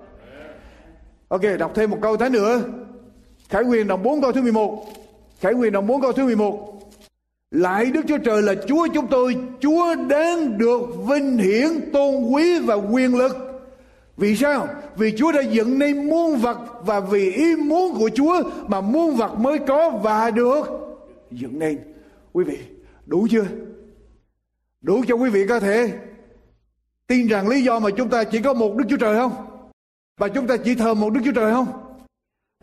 [1.29, 2.61] Ok đọc thêm một câu thế nữa.
[3.49, 4.85] Khải quyền đồng 4 câu thứ 11
[5.41, 6.81] Khải quyền đồng 4 câu thứ 11.
[7.51, 12.59] lại Đức Chúa Trời là Chúa chúng tôi, Chúa đáng được vinh hiển, tôn quý
[12.59, 13.37] và quyền lực.
[14.17, 14.69] Vì sao?
[14.97, 19.17] Vì Chúa đã dựng nên muôn vật và vì ý muốn của Chúa mà muôn
[19.17, 20.63] vật mới có và được
[21.31, 21.79] dựng nên.
[22.33, 22.59] Quý vị,
[23.07, 23.47] đủ chưa?
[24.81, 25.93] Đủ cho quý vị có thể
[27.07, 29.33] tin rằng lý do mà chúng ta chỉ có một Đức Chúa Trời không?
[30.19, 31.90] Và chúng ta chỉ thờ một Đức Chúa Trời không?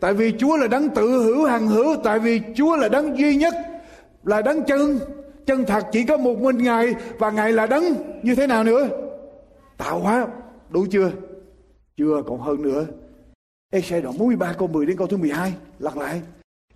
[0.00, 3.36] Tại vì Chúa là đấng tự hữu hằng hữu, tại vì Chúa là đấng duy
[3.36, 3.54] nhất,
[4.24, 4.98] là đấng chân,
[5.46, 7.84] chân thật chỉ có một mình Ngài và Ngài là đấng
[8.22, 8.88] như thế nào nữa?
[9.76, 10.26] Tạo hóa,
[10.70, 11.10] đủ chưa?
[11.96, 12.86] Chưa còn hơn nữa.
[13.70, 16.22] Esai đoạn 43 câu 10 đến câu thứ 12 lặp lại.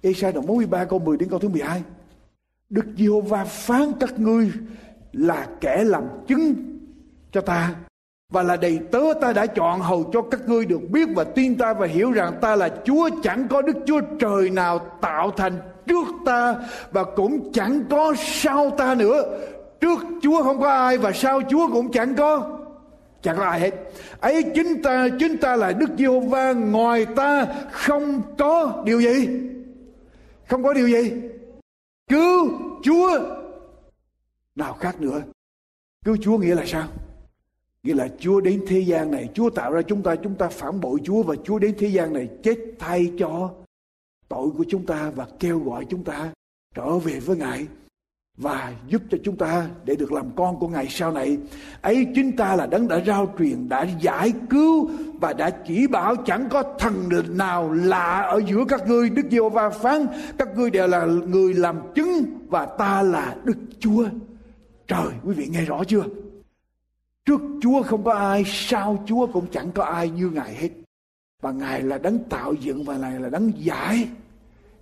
[0.02, 1.82] Esai đoạn 43 câu 10 đến câu thứ 12.
[2.70, 4.52] Đức Giê-hô-va phán các ngươi
[5.12, 6.54] là kẻ làm chứng
[7.32, 7.74] cho ta
[8.32, 11.58] và là đầy tớ ta đã chọn hầu cho các ngươi được biết và tin
[11.58, 15.52] ta và hiểu rằng ta là Chúa, chẳng có Đức Chúa Trời nào tạo thành
[15.86, 16.56] trước ta
[16.92, 19.38] và cũng chẳng có sau ta nữa.
[19.80, 22.58] Trước Chúa không có ai và sau Chúa cũng chẳng có
[23.22, 23.70] chẳng có ai hết.
[24.20, 29.28] Ấy chính ta chính ta là Đức Giê-hô-va, ngoài ta không có điều gì.
[30.48, 31.12] Không có điều gì.
[32.08, 32.50] Cứu
[32.82, 33.20] Chúa
[34.54, 35.22] nào khác nữa.
[36.04, 36.84] Cứu Chúa nghĩa là sao?
[37.82, 40.80] Nghĩa là Chúa đến thế gian này, Chúa tạo ra chúng ta, chúng ta phản
[40.80, 43.50] bội Chúa và Chúa đến thế gian này chết thay cho
[44.28, 46.32] tội của chúng ta và kêu gọi chúng ta
[46.74, 47.66] trở về với Ngài
[48.38, 51.38] và giúp cho chúng ta để được làm con của Ngài sau này.
[51.80, 56.16] Ấy chính ta là đấng đã rao truyền, đã giải cứu và đã chỉ bảo
[56.16, 59.10] chẳng có thần nào lạ ở giữa các ngươi.
[59.10, 60.06] Đức Giê-hô-va phán
[60.38, 64.04] các ngươi đều là người làm chứng và ta là Đức Chúa.
[64.87, 66.04] Trời, quý vị nghe rõ chưa?
[67.25, 70.70] Trước Chúa không có ai, sau Chúa cũng chẳng có ai như Ngài hết.
[71.42, 74.08] Và Ngài là đấng tạo dựng và Ngài là đấng giải,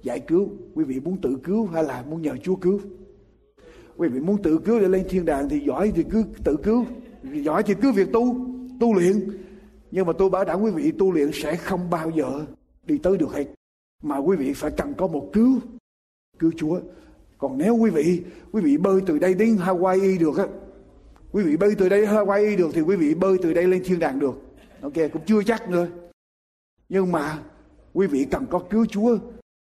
[0.02, 0.48] giải cứu.
[0.74, 2.80] Quý vị muốn tự cứu hay là muốn nhờ Chúa cứu?
[3.96, 6.86] Quý vị muốn tự cứu để lên thiên đàng thì giỏi thì cứ tự cứu.
[7.22, 8.36] Giỏi thì cứ việc tu,
[8.80, 9.30] tu luyện.
[9.90, 12.46] Nhưng mà tôi bảo đảm quý vị tu luyện sẽ không bao giờ
[12.86, 13.44] đi tới được hết.
[14.02, 15.58] Mà quý vị phải cần có một cứu,
[16.38, 16.80] cứu Chúa.
[17.38, 18.22] Còn nếu quý vị,
[18.52, 20.46] quý vị bơi từ đây đến Hawaii được á,
[21.32, 23.98] quý vị bơi từ đây Hawaii được thì quý vị bơi từ đây lên thiên
[23.98, 24.34] đàng được.
[24.80, 25.86] Ok, cũng chưa chắc nữa.
[26.88, 27.38] Nhưng mà
[27.92, 29.18] quý vị cần có cứu Chúa.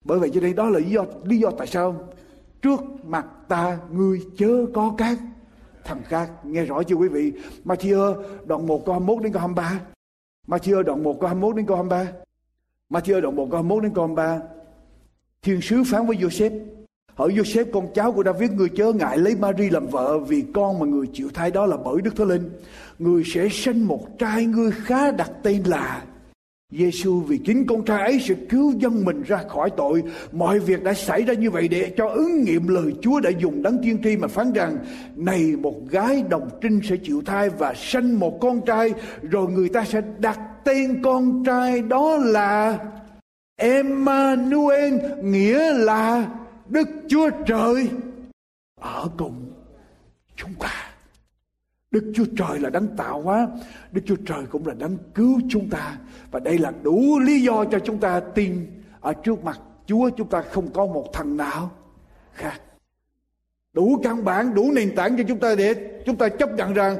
[0.05, 2.09] Bởi vậy cho nên đó là lý do lý do tại sao
[2.61, 5.17] trước mặt ta ngươi chớ có các
[5.83, 6.31] thằng khác.
[6.43, 7.33] Nghe rõ chưa quý vị?
[7.65, 9.81] Matthew đoạn 1 câu 21 đến câu 23
[10.47, 12.11] Matthew đoạn 1 câu 21 đến câu 23
[12.89, 14.39] Matthew đoạn 1 câu 21 đến câu 23
[15.41, 16.76] Thiên sứ phán với Joseph
[17.17, 20.79] Hỡi Joseph con cháu của David, người chớ ngại lấy Mary làm vợ vì con
[20.79, 22.49] mà người chịu thai đó là bởi Đức Thánh Linh.
[22.99, 26.03] Người sẽ sinh một trai ngươi khá đặt tên là
[26.73, 30.03] Giêsu vì chính con trai ấy sẽ cứu dân mình ra khỏi tội.
[30.31, 33.61] Mọi việc đã xảy ra như vậy để cho ứng nghiệm lời Chúa đã dùng
[33.63, 34.77] đấng tiên tri mà phán rằng,
[35.15, 39.69] này, một gái đồng trinh sẽ chịu thai và sinh một con trai, rồi người
[39.69, 42.79] ta sẽ đặt tên con trai đó là
[43.55, 44.93] Emmanuel,
[45.23, 46.27] nghĩa là
[46.69, 47.89] Đức Chúa Trời
[48.79, 49.51] ở cùng
[50.35, 50.93] chúng ta.
[51.91, 53.47] Đức Chúa Trời là đấng tạo hóa,
[53.91, 55.97] Đức Chúa Trời cũng là đấng cứu chúng ta
[56.31, 58.67] và đây là đủ lý do cho chúng ta tin
[59.01, 61.71] ở trước mặt Chúa chúng ta không có một thằng nào
[62.33, 62.61] khác.
[63.73, 66.97] Đủ căn bản, đủ nền tảng cho chúng ta để chúng ta chấp nhận rằng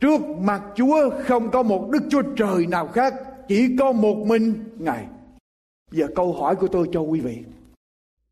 [0.00, 3.14] trước mặt Chúa không có một Đức Chúa Trời nào khác,
[3.48, 5.06] chỉ có một mình Ngài.
[5.90, 7.44] Giờ câu hỏi của tôi cho quý vị.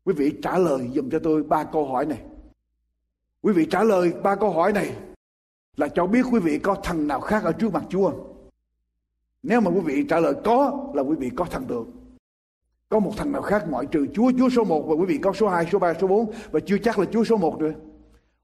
[0.05, 2.21] Quý vị trả lời dùm cho tôi ba câu hỏi này.
[3.41, 4.95] Quý vị trả lời ba câu hỏi này
[5.77, 8.13] là cho biết quý vị có thần nào khác ở trước mặt Chúa.
[9.43, 11.91] Nếu mà quý vị trả lời có là quý vị có thần tượng.
[12.89, 15.33] Có một thần nào khác ngoại trừ Chúa, Chúa số 1 và quý vị có
[15.33, 17.73] số 2, số 3, số 4 và chưa chắc là Chúa số 1 nữa.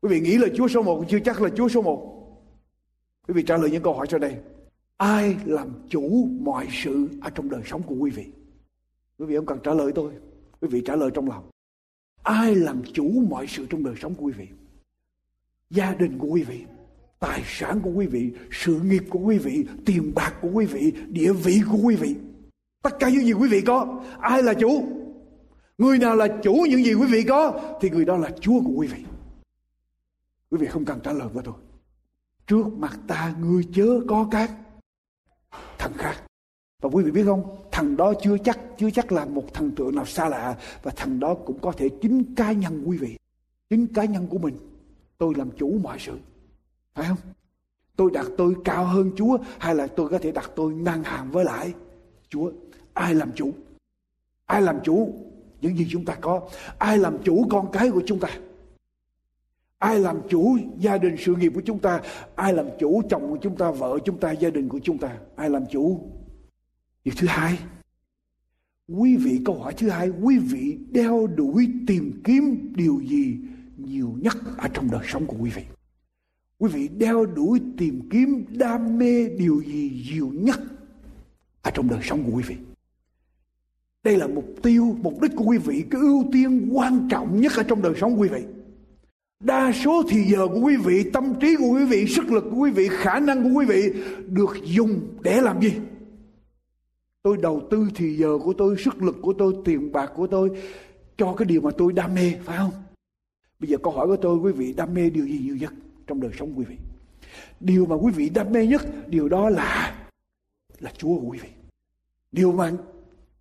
[0.02, 2.16] Quý vị nghĩ là Chúa số 1 chưa chắc là Chúa số 1.
[3.28, 4.36] Quý vị trả lời những câu hỏi sau đây.
[4.98, 8.26] Ai làm chủ mọi sự ở trong đời sống của quý vị?
[9.18, 10.12] Quý vị không cần trả lời tôi.
[10.62, 11.50] Quý vị trả lời trong lòng.
[12.24, 14.48] Ai làm chủ mọi sự trong đời sống của quý vị?
[15.70, 16.66] Gia đình của quý vị,
[17.20, 20.94] tài sản của quý vị, sự nghiệp của quý vị, tiền bạc của quý vị,
[21.08, 22.16] địa vị của quý vị.
[22.82, 24.84] Tất cả những gì quý vị có, ai là chủ?
[25.78, 28.74] Người nào là chủ những gì quý vị có thì người đó là Chúa của
[28.76, 29.04] quý vị.
[30.52, 31.56] Quý vị không cần trả lời với tôi.
[32.48, 34.52] Trước mặt ta ngươi chớ có các
[35.78, 36.29] thằng khác.
[36.82, 39.96] Và quý vị biết không, thằng đó chưa chắc chưa chắc là một thần tượng
[39.96, 43.18] nào xa lạ và thằng đó cũng có thể chính cá nhân quý vị,
[43.70, 44.58] chính cá nhân của mình.
[45.18, 46.20] Tôi làm chủ mọi sự,
[46.94, 47.18] phải không?
[47.96, 51.32] Tôi đặt tôi cao hơn Chúa hay là tôi có thể đặt tôi ngang hàng
[51.32, 51.74] với lại
[52.30, 52.52] Chúa?
[52.94, 53.52] Ai làm chủ?
[54.46, 55.14] Ai làm chủ
[55.62, 56.50] những gì chúng ta có?
[56.78, 58.30] Ai làm chủ con cái của chúng ta?
[59.80, 62.02] ai làm chủ gia đình sự nghiệp của chúng ta
[62.36, 65.18] ai làm chủ chồng của chúng ta vợ chúng ta gia đình của chúng ta
[65.36, 66.02] ai làm chủ
[67.10, 67.60] việc thứ hai,
[68.88, 73.38] quý vị, câu hỏi thứ hai, quý vị đeo đuổi tìm kiếm điều gì
[73.78, 75.64] nhiều nhất ở trong đời sống của quý vị?
[76.58, 80.60] Quý vị đeo đuổi tìm kiếm, đam mê điều gì nhiều nhất
[81.62, 82.56] ở trong đời sống của quý vị?
[84.04, 87.52] Đây là mục tiêu, mục đích của quý vị, cái ưu tiên quan trọng nhất
[87.58, 88.44] ở trong đời sống của quý vị.
[89.44, 92.58] Đa số thì giờ của quý vị, tâm trí của quý vị, sức lực của
[92.58, 93.94] quý vị, khả năng của quý vị
[94.28, 95.74] được dùng để làm gì?
[97.22, 100.50] Tôi đầu tư thì giờ của tôi, sức lực của tôi, tiền bạc của tôi
[101.18, 102.72] cho cái điều mà tôi đam mê, phải không?
[103.60, 105.74] Bây giờ câu hỏi của tôi, quý vị đam mê điều gì nhiều nhất
[106.08, 106.76] trong đời sống quý vị?
[107.60, 109.96] Điều mà quý vị đam mê nhất, điều đó là
[110.80, 111.50] là chúa của quý vị.
[112.32, 112.72] Điều mà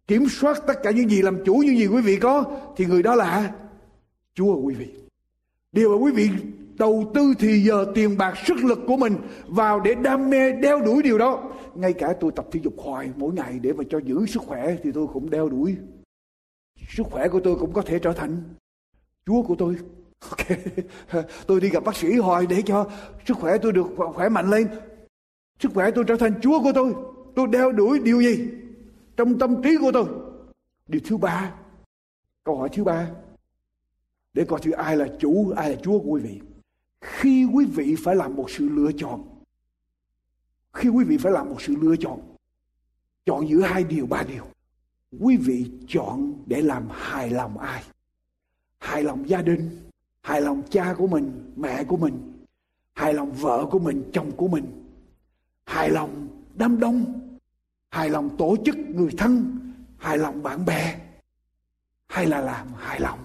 [0.06, 2.44] kiểm soát tất cả những gì làm chủ những gì quý vị có,
[2.76, 3.54] thì người đó là
[4.34, 4.88] chúa của quý vị.
[5.72, 6.30] Điều mà quý vị
[6.78, 9.16] đầu tư thì giờ tiền bạc sức lực của mình
[9.46, 11.50] vào để đam mê, đeo đuổi điều đó.
[11.74, 14.76] Ngay cả tôi tập thể dục hoài mỗi ngày để mà cho giữ sức khỏe
[14.82, 15.76] thì tôi cũng đeo đuổi.
[16.88, 18.42] Sức khỏe của tôi cũng có thể trở thành
[19.26, 19.76] chúa của tôi.
[20.30, 20.58] Ok.
[21.46, 22.90] Tôi đi gặp bác sĩ hoài để cho
[23.26, 24.68] sức khỏe tôi được khỏe mạnh lên.
[25.60, 26.94] Sức khỏe tôi trở thành chúa của tôi.
[27.36, 28.48] Tôi đeo đuổi điều gì?
[29.16, 30.04] Trong tâm trí của tôi.
[30.88, 31.54] Điều thứ ba.
[32.44, 33.10] Câu hỏi thứ ba.
[34.34, 36.40] Để coi thử ai là chủ, ai là chúa của quý vị
[37.00, 39.24] khi quý vị phải làm một sự lựa chọn,
[40.72, 42.20] khi quý vị phải làm một sự lựa chọn
[43.28, 44.44] chọn giữa hai điều, ba điều,
[45.20, 47.82] quý vị chọn để làm hài lòng ai?
[48.78, 49.90] Hài lòng gia đình,
[50.22, 52.32] hài lòng cha của mình, mẹ của mình,
[52.92, 54.64] hài lòng vợ của mình, chồng của mình,
[55.66, 57.20] hài lòng đám đông,
[57.90, 59.58] hài lòng tổ chức người thân,
[59.98, 61.00] hài lòng bạn bè,
[62.06, 63.18] hay là làm hài lòng?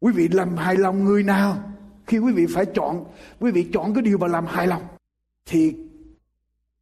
[0.00, 1.72] Quý vị làm hài lòng người nào
[2.06, 3.04] khi quý vị phải chọn,
[3.40, 4.82] quý vị chọn cái điều mà làm hài lòng,
[5.46, 5.76] thì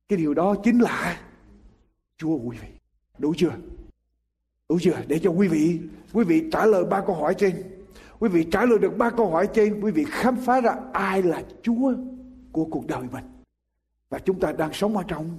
[0.08, 1.20] cái điều đó chính là
[2.18, 2.68] chúa quý vị.
[3.18, 3.52] Đủ chưa?
[4.68, 5.02] Đủ chưa?
[5.06, 5.80] Để cho quý vị
[6.12, 7.62] quý vị trả lời ba câu hỏi trên.
[8.18, 11.22] Quý vị trả lời được ba câu hỏi trên, quý vị khám phá ra ai
[11.22, 11.94] là chúa
[12.52, 13.24] của cuộc đời mình.
[14.10, 15.38] Và chúng ta đang sống ở trong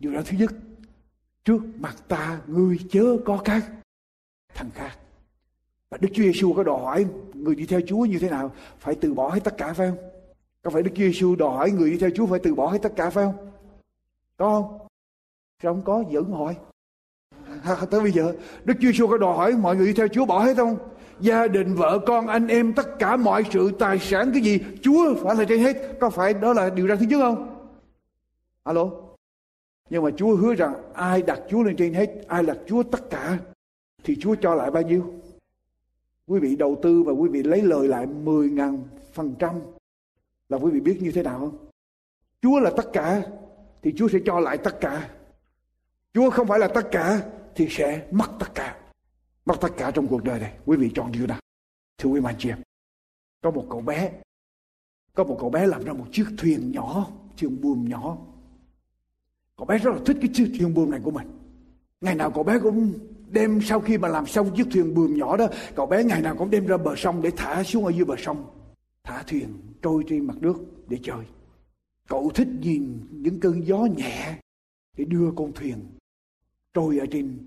[0.00, 0.20] điều đó.
[0.24, 0.52] Thứ nhất,
[1.44, 3.72] trước mặt ta người chớ có các
[4.54, 4.98] thằng khác.
[6.00, 8.52] Đức Chúa Giêsu có đòi hỏi người đi theo Chúa như thế nào?
[8.78, 9.98] Phải từ bỏ hết tất cả phải không?
[10.62, 12.78] Có phải Đức Chúa Giêsu đòi hỏi người đi theo Chúa phải từ bỏ hết
[12.82, 13.50] tất cả phải không?
[14.36, 14.78] Có không?
[15.62, 16.56] Không có, dẫn hỏi.
[17.90, 18.32] Tới bây giờ,
[18.64, 20.76] Đức Chúa Giêsu có đòi hỏi mọi người đi theo Chúa bỏ hết không?
[21.20, 25.14] Gia đình, vợ con, anh em, tất cả mọi sự, tài sản cái gì, Chúa
[25.14, 25.76] phải là trên hết.
[26.00, 27.66] Có phải đó là điều ra thứ nhất không?
[28.62, 28.90] Alo?
[29.90, 33.10] Nhưng mà Chúa hứa rằng ai đặt Chúa lên trên hết, ai đặt Chúa tất
[33.10, 33.38] cả,
[34.04, 35.14] thì Chúa cho lại bao nhiêu?
[36.26, 38.78] Quý vị đầu tư và quý vị lấy lời lại 10.000
[39.12, 39.60] phần trăm
[40.48, 41.68] là quý vị biết như thế nào không?
[42.42, 43.22] Chúa là tất cả
[43.82, 45.10] thì Chúa sẽ cho lại tất cả.
[46.14, 48.80] Chúa không phải là tất cả thì sẽ mất tất cả.
[49.44, 50.58] Mất tất cả trong cuộc đời này.
[50.66, 51.40] Quý vị chọn điều nào?
[51.98, 52.58] Thưa quý anh chị em,
[53.42, 54.12] có một cậu bé,
[55.14, 58.18] có một cậu bé làm ra một chiếc thuyền nhỏ, thuyền buồm nhỏ.
[59.56, 61.28] Cậu bé rất là thích cái chiếc thuyền buồm này của mình.
[62.00, 62.92] Ngày nào cậu bé cũng
[63.30, 66.36] đem sau khi mà làm xong chiếc thuyền buồm nhỏ đó, cậu bé ngày nào
[66.36, 68.44] cũng đem ra bờ sông để thả xuống ở dưới bờ sông.
[69.04, 69.48] Thả thuyền,
[69.82, 70.56] trôi trên mặt nước
[70.88, 71.24] để chơi.
[72.08, 74.38] Cậu thích nhìn những cơn gió nhẹ
[74.96, 75.74] để đưa con thuyền
[76.74, 77.38] trôi ở trên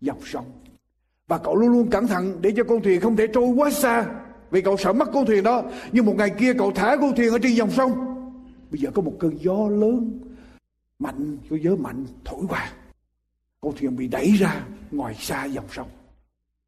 [0.00, 0.44] dòng sông.
[1.28, 4.06] Và cậu luôn luôn cẩn thận để cho con thuyền không thể trôi quá xa,
[4.50, 5.62] vì cậu sợ mất con thuyền đó.
[5.92, 7.92] Nhưng một ngày kia cậu thả con thuyền ở trên dòng sông.
[8.70, 10.20] Bây giờ có một cơn gió lớn,
[10.98, 12.72] mạnh, có gió mạnh thổi qua
[13.60, 15.88] con thuyền bị đẩy ra ngoài xa dòng sông.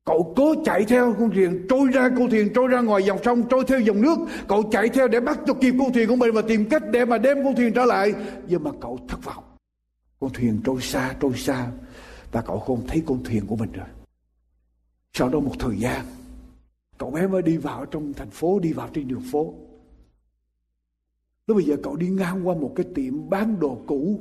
[0.04, 3.48] Cậu cố chạy theo con thuyền, trôi ra con thuyền, trôi ra ngoài dòng sông,
[3.50, 4.18] trôi theo dòng nước.
[4.48, 7.04] Cậu chạy theo để bắt cho kịp con thuyền của mình và tìm cách để
[7.04, 8.14] mà đem con thuyền trở lại.
[8.48, 9.44] Nhưng mà cậu thất vọng.
[10.20, 11.66] Con thuyền trôi xa trôi xa
[12.32, 13.86] và cậu không thấy con thuyền của mình rồi.
[15.12, 16.04] Sau đó một thời gian,
[16.98, 19.54] cậu bé mới đi vào trong thành phố, đi vào trên đường phố.
[21.46, 24.20] Lúc bây giờ cậu đi ngang qua một cái tiệm bán đồ cũ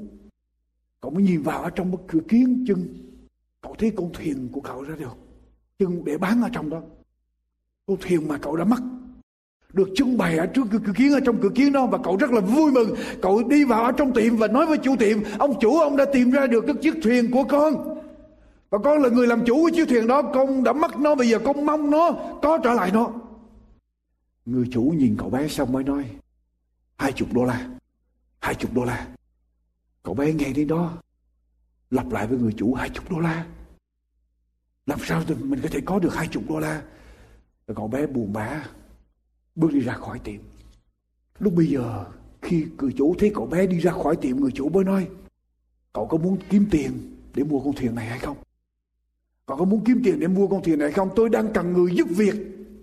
[1.02, 2.88] cậu mới nhìn vào ở trong một cửa kiến chân.
[3.62, 5.18] Cậu thấy con thuyền của cậu ra được.
[5.80, 6.82] Chân để bán ở trong đó.
[7.86, 8.80] Con thuyền mà cậu đã mất
[9.74, 12.32] được trưng bày ở trước cửa kiến, ở trong cửa kiến đó, và cậu rất
[12.32, 12.96] là vui mừng.
[13.22, 16.06] Cậu đi vào ở trong tiệm và nói với chủ tiệm, ông chủ, ông đã
[16.14, 18.00] tìm ra được cái chiếc thuyền của con.
[18.70, 20.22] Và con là người làm chủ của chiếc thuyền đó.
[20.22, 23.12] Con đã mất nó, bây giờ con mong nó có trở lại nó.
[24.46, 26.06] Người chủ nhìn cậu bé xong mới nói,
[26.98, 27.70] hai chục đô la,
[28.40, 29.08] hai chục đô la.
[30.04, 31.02] Cậu bé nghe đến đó
[31.90, 33.46] Lặp lại với người chủ hai chục đô la.
[34.86, 36.82] Làm sao thì mình có thể có được hai chục đô la?
[37.68, 38.66] Rồi cậu bé buồn bã
[39.56, 40.42] bước đi ra khỏi tiệm.
[41.40, 42.06] Lúc bây giờ
[42.42, 45.08] khi người chủ thấy cậu bé đi ra khỏi tiệm người chủ mới nói
[45.94, 46.92] cậu có muốn kiếm tiền
[47.36, 48.38] để mua con thuyền này hay không?
[49.46, 51.10] Cậu có muốn kiếm tiền để mua con thuyền này không?
[51.16, 52.36] Tôi đang cần người giúp việc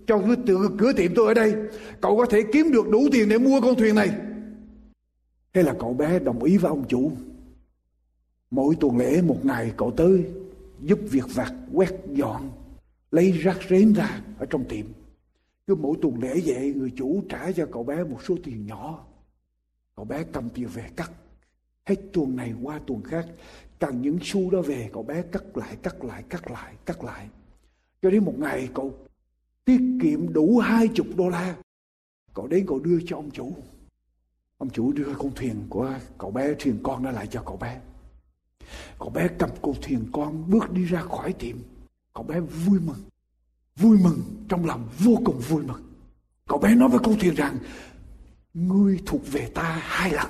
[0.07, 1.55] cho cửa, cửa tiệm tôi ở đây.
[2.01, 4.09] Cậu có thể kiếm được đủ tiền để mua con thuyền này
[5.57, 7.11] thế là cậu bé đồng ý với ông chủ.
[8.51, 10.25] Mỗi tuần lễ một ngày, cậu tới
[10.81, 12.51] giúp việc vặt, quét dọn,
[13.11, 14.85] lấy rác rến ra ở trong tiệm.
[15.67, 19.05] Cứ mỗi tuần lễ vậy, người chủ trả cho cậu bé một số tiền nhỏ.
[19.95, 21.11] Cậu bé cầm tiền về cắt.
[21.85, 23.25] Hết tuần này qua tuần khác,
[23.79, 27.29] càng những xu đó về, cậu bé cắt lại cắt lại cắt lại cắt lại.
[28.01, 28.93] Cho đến một ngày, cậu
[29.65, 31.55] tiết kiệm đủ hai chục đô la.
[32.33, 33.53] Cậu đến, cậu đưa cho ông chủ
[34.57, 37.79] ông chủ đưa con thuyền của cậu bé, thuyền con đó lại cho cậu bé.
[38.99, 41.57] Cậu bé cầm con thuyền con bước đi ra khỏi tiệm.
[42.13, 43.07] Cậu bé vui mừng
[43.77, 45.81] vui mừng, trong lòng vô cùng vui mừng.
[46.47, 47.57] Cậu bé nói với con thuyền rằng,
[48.53, 50.27] ngươi thuộc về ta hai lần.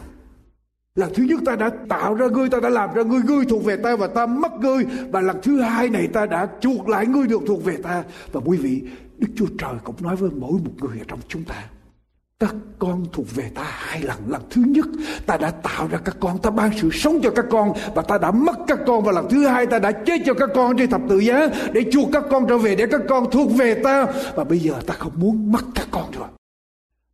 [0.96, 3.64] Lần thứ nhất ta đã tạo ra ngươi, ta đã làm ra ngươi ngươi thuộc
[3.64, 4.86] về ta và ta mất ngươi.
[5.12, 8.04] Và lần thứ hai này ta đã chuộc lại ngươi được thuộc về ta.
[8.32, 8.84] Và quý vị,
[9.18, 11.70] đức chúa trời cũng nói với mỗi một người ở trong chúng ta
[12.40, 14.18] các con thuộc về ta hai lần.
[14.28, 14.86] Lần thứ nhất,
[15.26, 16.42] ta đã tạo ra các con.
[16.42, 19.04] Ta ban sự sống cho các con và ta đã mất các con.
[19.04, 21.84] Và lần thứ hai, ta đã chết cho các con trên thập tự giá để
[21.92, 24.06] chuộc các con trở về để các con thuộc về ta.
[24.36, 26.30] Và bây giờ ta không muốn mất các con nữa.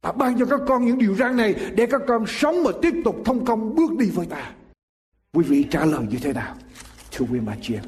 [0.02, 2.94] Ta ban cho các con những điều răn này để các con sống và tiếp
[3.06, 4.52] tục thông công bước đi với ta.
[5.34, 6.56] Quý vị trả lời như thế nào,
[7.12, 7.84] thưa quý bà chị em?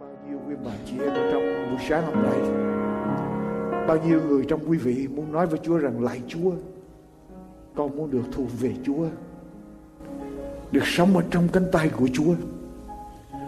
[0.00, 2.69] Bao nhiêu quý bà chị em, trong buổi sáng hôm nay
[3.90, 6.52] Bao nhiêu người trong quý vị muốn nói với Chúa rằng lại Chúa
[7.74, 9.06] Con muốn được thuộc về Chúa
[10.72, 12.34] Được sống ở trong cánh tay của Chúa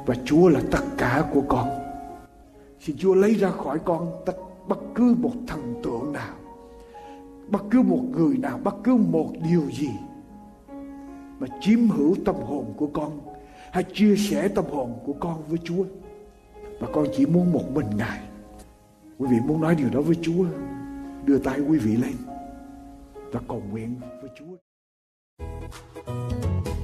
[0.07, 1.69] Và Chúa là tất cả của con.
[2.81, 4.33] Xin Chúa lấy ra khỏi con tất,
[4.69, 6.35] bất cứ một thần tượng nào
[7.49, 9.91] Bất cứ một người nào Bất cứ một điều gì
[11.39, 13.21] Mà chiếm hữu tâm hồn của con
[13.71, 15.85] Hay chia sẻ tâm hồn của con với Chúa.
[16.81, 18.32] Và con chỉ muốn một mình Ngài.
[19.23, 20.45] Quý vị muốn nói điều đó với Chúa
[21.25, 22.13] Đưa tay quý vị lên.
[23.33, 24.57] Và cầu nguyện với Chúa.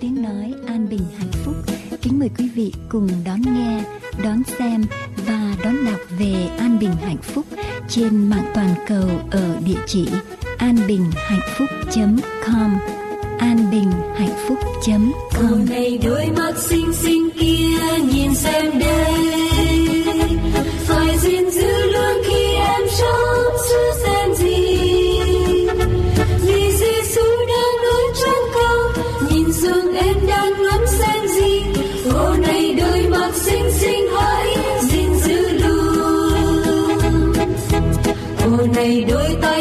[0.01, 1.55] Tiếng nói an bình hạnh phúc.
[2.03, 3.85] Kính mời quý vị cùng đón nghe,
[4.25, 4.85] đón xem
[5.27, 7.45] và đón đọc về an bình hạnh phúc
[7.89, 10.09] trên mạng toàn cầu ở địa chỉ
[10.59, 12.77] anbinhhạnhphúc.com
[13.39, 17.79] anbinhhạnhphúc.com Này đôi mắt xinh xinh kia
[18.13, 19.48] nhìn xem đây
[21.23, 24.79] gìn giữ luôn khi em sống sự xem gì
[26.43, 31.63] vì Giêsu đang ở trong cao, nhìn xuống em đang ngắm xem gì
[32.15, 36.33] ô này đôi mắt xinh xinh hãy gìn giữ luôn
[38.45, 39.58] ô này đôi tay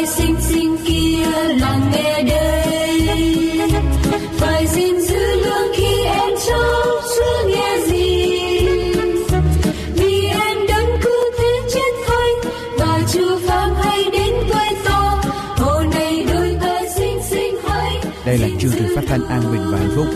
[18.58, 20.06] chương trình phát thanh an bình và hạnh phúc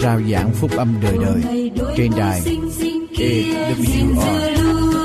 [0.00, 2.42] Rao giảng phúc âm đời đời Trên đài
[3.12, 4.97] AWR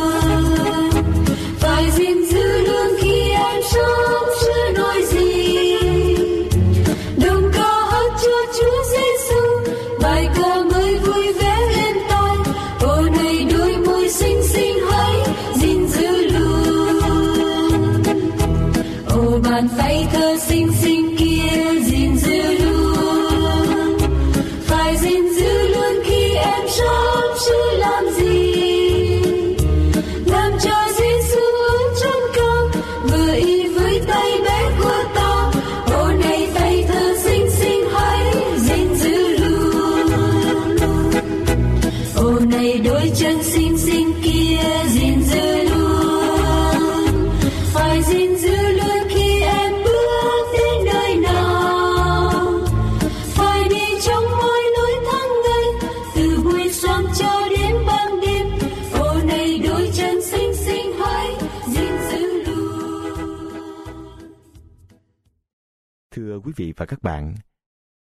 [66.53, 67.35] quý vị và các bạn,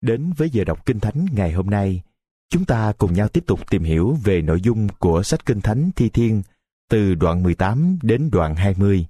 [0.01, 2.03] đến với giờ đọc Kinh Thánh ngày hôm nay,
[2.51, 5.91] chúng ta cùng nhau tiếp tục tìm hiểu về nội dung của sách Kinh Thánh
[5.97, 6.43] Thi Thiên
[6.91, 9.07] từ đoạn 18 đến đoạn 20.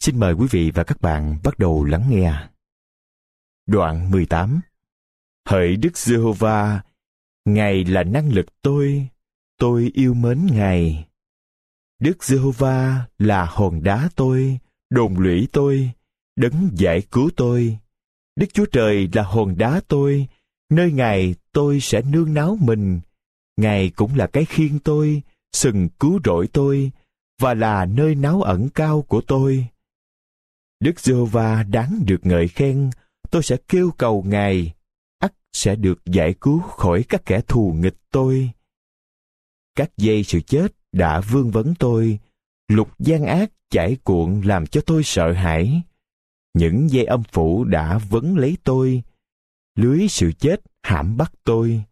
[0.00, 2.34] Xin mời quý vị và các bạn bắt đầu lắng nghe.
[3.66, 4.60] Đoạn 18
[5.48, 6.82] Hỡi Đức Giê-hô-va,
[7.44, 9.08] Ngài là năng lực tôi,
[9.58, 11.08] tôi yêu mến Ngài.
[12.00, 14.58] Đức Giê-hô-va là hòn đá tôi,
[14.90, 15.90] đồn lũy tôi,
[16.36, 17.78] đấng giải cứu tôi.
[18.36, 20.26] Đức Chúa Trời là hòn đá tôi,
[20.70, 23.00] nơi Ngài tôi sẽ nương náu mình.
[23.56, 25.22] Ngài cũng là cái khiên tôi,
[25.52, 26.90] sừng cứu rỗi tôi,
[27.40, 29.66] và là nơi náo ẩn cao của tôi.
[30.80, 32.90] Đức Giê-hô-va đáng được ngợi khen,
[33.30, 34.72] tôi sẽ kêu cầu Ngài,
[35.18, 38.50] ắt sẽ được giải cứu khỏi các kẻ thù nghịch tôi.
[39.76, 42.18] Các dây sự chết đã vương vấn tôi,
[42.68, 45.82] lục gian ác chảy cuộn làm cho tôi sợ hãi.
[46.54, 49.02] Những dây âm phủ đã vấn lấy tôi,
[49.76, 51.82] lưới sự chết hãm bắt tôi.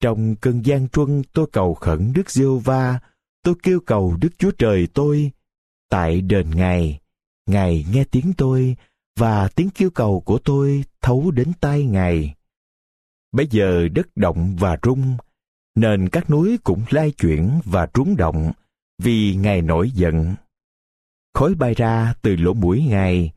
[0.00, 3.00] Trong cơn gian truân tôi cầu khẩn Đức giê va
[3.42, 5.30] tôi kêu cầu Đức Chúa Trời tôi.
[5.90, 7.00] Tại đền Ngài,
[7.46, 8.76] Ngài nghe tiếng tôi
[9.18, 12.34] và tiếng kêu cầu của tôi thấu đến tai Ngài.
[13.32, 15.16] Bây giờ đất động và rung,
[15.74, 18.52] nên các núi cũng lai chuyển và rúng động
[18.98, 20.34] vì Ngài nổi giận.
[21.34, 23.32] Khói bay ra từ lỗ mũi Ngài,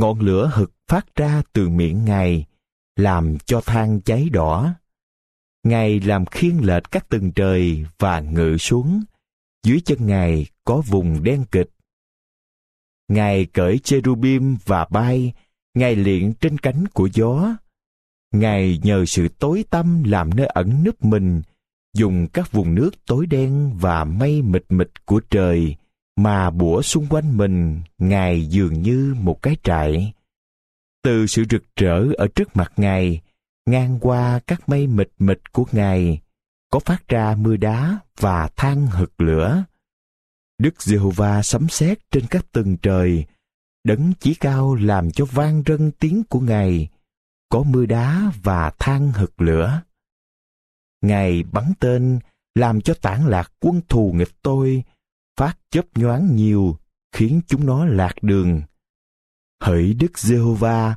[0.00, 2.44] ngọn lửa hực phát ra từ miệng Ngài,
[2.96, 4.74] làm cho than cháy đỏ.
[5.62, 9.02] Ngài làm khiên lệch các tầng trời và ngự xuống.
[9.66, 11.70] Dưới chân Ngài có vùng đen kịch.
[13.08, 15.32] Ngài cởi cherubim và bay,
[15.74, 17.56] Ngài liện trên cánh của gió.
[18.34, 21.42] Ngài nhờ sự tối tăm làm nơi ẩn núp mình,
[21.94, 25.76] dùng các vùng nước tối đen và mây mịt mịt của trời
[26.22, 30.12] mà bủa xung quanh mình, ngài dường như một cái trại.
[31.02, 33.20] Từ sự rực rỡ ở trước mặt ngài,
[33.66, 36.20] ngang qua các mây mịt mịt của ngài,
[36.70, 39.64] có phát ra mưa đá và than hực lửa.
[40.58, 43.24] Đức giê-hô-va sấm sét trên các tầng trời,
[43.84, 46.88] đấng chí cao làm cho vang rân tiếng của ngài,
[47.48, 49.82] có mưa đá và than hực lửa.
[51.02, 52.18] Ngài bắn tên,
[52.54, 54.84] làm cho tản lạc quân thù nghịch tôi
[55.40, 56.76] phát chớp nhoáng nhiều,
[57.12, 58.62] khiến chúng nó lạc đường.
[59.62, 60.96] Hỡi đức giê-hô-va,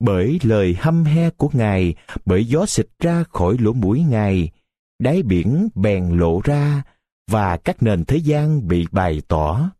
[0.00, 4.50] bởi lời hăm he của ngài, bởi gió xịt ra khỏi lỗ mũi ngài,
[4.98, 6.82] đáy biển bèn lộ ra
[7.30, 9.70] và các nền thế gian bị bày tỏ.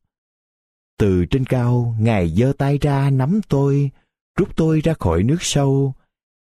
[0.99, 3.91] Từ trên cao, ngài giơ tay ra nắm tôi,
[4.39, 5.95] rút tôi ra khỏi nước sâu.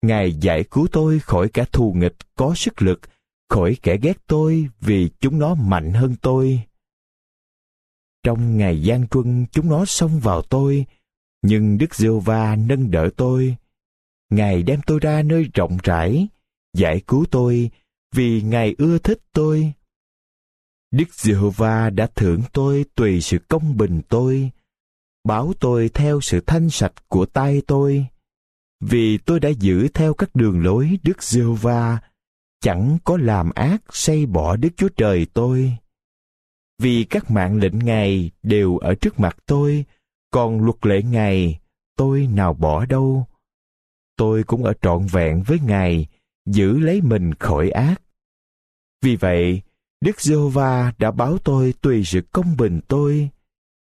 [0.02, 3.00] Ngài giải cứu tôi khỏi cả thù nghịch có sức lực,
[3.48, 6.62] khỏi kẻ ghét tôi vì chúng nó mạnh hơn tôi
[8.28, 10.86] trong ngày gian truân chúng nó xông vào tôi,
[11.42, 13.56] nhưng Đức giê va nâng đỡ tôi.
[14.30, 16.28] Ngài đem tôi ra nơi rộng rãi,
[16.74, 17.70] giải cứu tôi
[18.14, 19.72] vì Ngài ưa thích tôi.
[20.90, 24.50] Đức giê va đã thưởng tôi tùy sự công bình tôi,
[25.24, 28.06] báo tôi theo sự thanh sạch của tay tôi.
[28.80, 31.98] Vì tôi đã giữ theo các đường lối Đức giê va
[32.60, 35.78] chẳng có làm ác xây bỏ Đức Chúa Trời tôi
[36.78, 39.84] vì các mạng lệnh Ngài đều ở trước mặt tôi,
[40.30, 41.60] còn luật lệ Ngài
[41.96, 43.26] tôi nào bỏ đâu.
[44.16, 46.06] Tôi cũng ở trọn vẹn với Ngài,
[46.46, 48.02] giữ lấy mình khỏi ác.
[49.02, 49.62] Vì vậy,
[50.00, 53.28] Đức Giê-hô-va đã báo tôi tùy sự công bình tôi,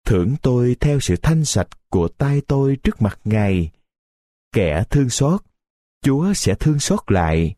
[0.06, 3.70] thưởng tôi theo sự thanh sạch của tay tôi trước mặt Ngài.
[4.52, 5.40] Kẻ thương xót,
[6.04, 7.54] Chúa sẽ thương xót lại.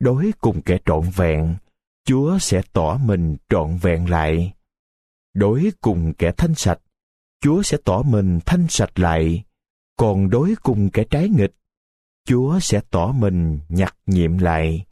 [0.00, 1.56] Đối cùng kẻ trọn vẹn,
[2.04, 4.54] Chúa sẽ tỏ mình trọn vẹn lại
[5.38, 6.80] đối cùng kẻ thanh sạch,
[7.40, 9.44] Chúa sẽ tỏ mình thanh sạch lại,
[9.96, 11.54] còn đối cùng kẻ trái nghịch,
[12.24, 14.84] Chúa sẽ tỏ mình nhặt nhiệm lại.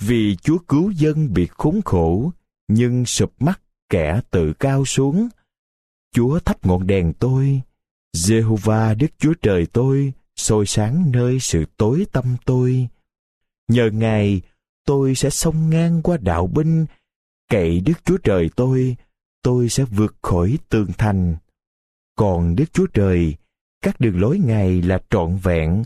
[0.00, 2.32] Vì Chúa cứu dân bị khốn khổ,
[2.68, 5.28] nhưng sụp mắt kẻ tự cao xuống.
[6.14, 7.60] Chúa thắp ngọn đèn tôi,
[8.16, 12.88] Jehovah Đức Chúa Trời tôi, soi sáng nơi sự tối tâm tôi.
[13.68, 14.40] Nhờ Ngài,
[14.84, 16.86] tôi sẽ xông ngang qua đạo binh,
[17.50, 18.96] cậy Đức Chúa Trời tôi,
[19.46, 21.36] tôi sẽ vượt khỏi tường thành.
[22.16, 23.34] Còn Đức Chúa Trời,
[23.82, 25.82] các đường lối Ngài là trọn vẹn.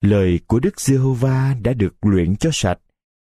[0.00, 2.78] Lời của Đức Giê-hô-va đã được luyện cho sạch.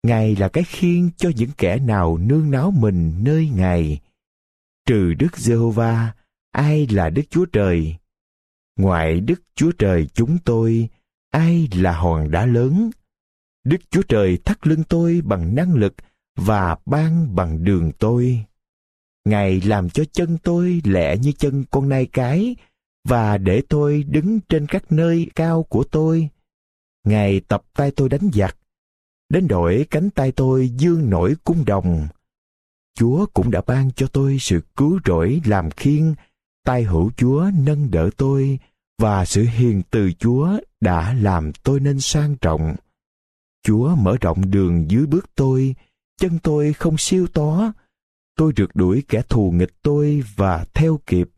[0.07, 3.99] Ngài là cái khiên cho những kẻ nào nương náu mình nơi Ngài.
[4.87, 6.13] Trừ Đức Giê-hô-va,
[6.51, 7.95] ai là Đức Chúa Trời?
[8.79, 10.89] Ngoại Đức Chúa Trời chúng tôi,
[11.31, 12.91] ai là hòn đá lớn?
[13.65, 15.93] Đức Chúa Trời thắt lưng tôi bằng năng lực
[16.35, 18.45] và ban bằng đường tôi.
[19.25, 22.55] Ngài làm cho chân tôi lẹ như chân con nai cái
[23.07, 26.29] và để tôi đứng trên các nơi cao của tôi.
[27.03, 28.57] Ngài tập tay tôi đánh giặc,
[29.29, 32.07] đến đổi cánh tay tôi dương nổi cung đồng.
[32.95, 36.13] Chúa cũng đã ban cho tôi sự cứu rỗi làm khiên,
[36.65, 38.59] tay hữu Chúa nâng đỡ tôi
[38.97, 42.75] và sự hiền từ Chúa đã làm tôi nên sang trọng.
[43.63, 45.75] Chúa mở rộng đường dưới bước tôi,
[46.17, 47.73] chân tôi không siêu tó,
[48.35, 51.29] tôi rượt đuổi kẻ thù nghịch tôi và theo kịp.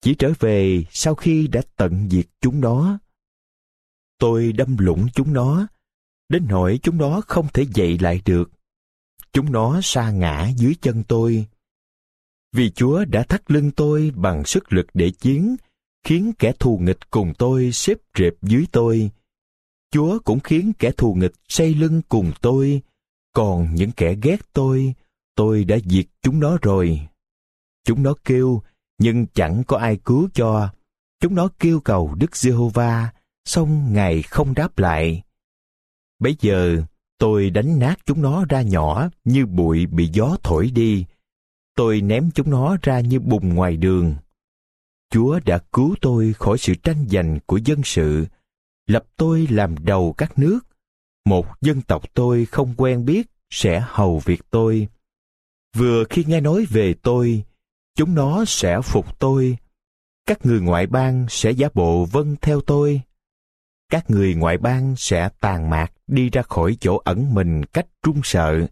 [0.00, 2.98] chỉ trở về sau khi đã tận diệt chúng nó.
[4.18, 5.66] Tôi đâm lũng chúng nó,
[6.28, 8.50] đến nỗi chúng nó không thể dậy lại được.
[9.32, 11.46] Chúng nó sa ngã dưới chân tôi.
[12.52, 15.56] Vì Chúa đã thắt lưng tôi bằng sức lực để chiến,
[16.04, 19.10] khiến kẻ thù nghịch cùng tôi xếp rệp dưới tôi.
[19.90, 22.82] Chúa cũng khiến kẻ thù nghịch xây lưng cùng tôi,
[23.32, 24.94] còn những kẻ ghét tôi,
[25.40, 27.00] tôi đã diệt chúng nó rồi.
[27.84, 28.62] Chúng nó kêu,
[28.98, 30.68] nhưng chẳng có ai cứu cho.
[31.20, 33.12] Chúng nó kêu cầu Đức Giê-hô-va,
[33.44, 35.22] song Ngài không đáp lại.
[36.18, 36.82] Bây giờ,
[37.18, 41.04] tôi đánh nát chúng nó ra nhỏ như bụi bị gió thổi đi.
[41.76, 44.14] Tôi ném chúng nó ra như bùn ngoài đường.
[45.10, 48.26] Chúa đã cứu tôi khỏi sự tranh giành của dân sự,
[48.86, 50.60] lập tôi làm đầu các nước.
[51.24, 54.88] Một dân tộc tôi không quen biết sẽ hầu việc tôi.
[55.76, 57.44] Vừa khi nghe nói về tôi,
[57.96, 59.56] chúng nó sẽ phục tôi.
[60.26, 63.00] Các người ngoại bang sẽ giả bộ vâng theo tôi.
[63.90, 68.20] Các người ngoại bang sẽ tàn mạc đi ra khỏi chỗ ẩn mình cách trung
[68.24, 68.66] sợ.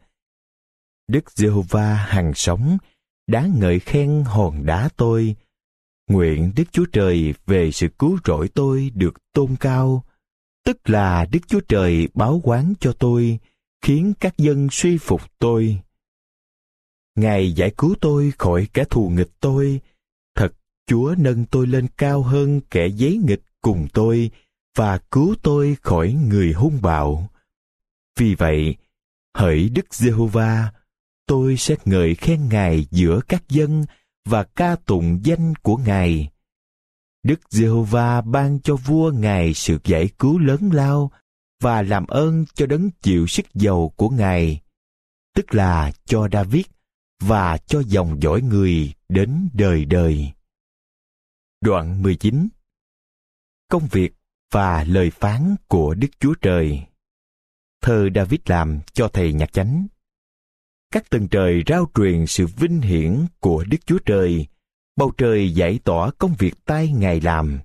[1.08, 2.78] Đức Giê-hô-va hằng sống,
[3.26, 5.36] đã ngợi khen hòn đá tôi.
[6.08, 10.04] Nguyện Đức Chúa Trời về sự cứu rỗi tôi được tôn cao,
[10.64, 13.38] tức là Đức Chúa Trời báo quán cho tôi,
[13.82, 15.80] khiến các dân suy phục tôi.
[17.20, 19.80] Ngài giải cứu tôi khỏi kẻ thù nghịch tôi.
[20.34, 20.52] Thật,
[20.86, 24.30] Chúa nâng tôi lên cao hơn kẻ giấy nghịch cùng tôi
[24.76, 27.30] và cứu tôi khỏi người hung bạo.
[28.18, 28.76] Vì vậy,
[29.34, 30.72] hỡi Đức Giê-hô-va,
[31.26, 33.84] tôi sẽ ngợi khen Ngài giữa các dân
[34.24, 36.30] và ca tụng danh của Ngài.
[37.22, 41.10] Đức Giê-hô-va ban cho vua Ngài sự giải cứu lớn lao
[41.60, 44.60] và làm ơn cho đấng chịu sức giàu của Ngài,
[45.34, 46.64] tức là cho David
[47.20, 50.32] và cho dòng dõi người đến đời đời.
[51.60, 52.48] Đoạn 19
[53.70, 54.12] Công việc
[54.52, 56.82] và lời phán của Đức Chúa Trời.
[57.82, 59.86] Thơ David làm cho thầy nhạc chánh.
[60.90, 64.46] Các tầng trời rao truyền sự vinh hiển của Đức Chúa Trời,
[64.96, 67.58] Bầu trời giải tỏa công việc tay Ngài làm.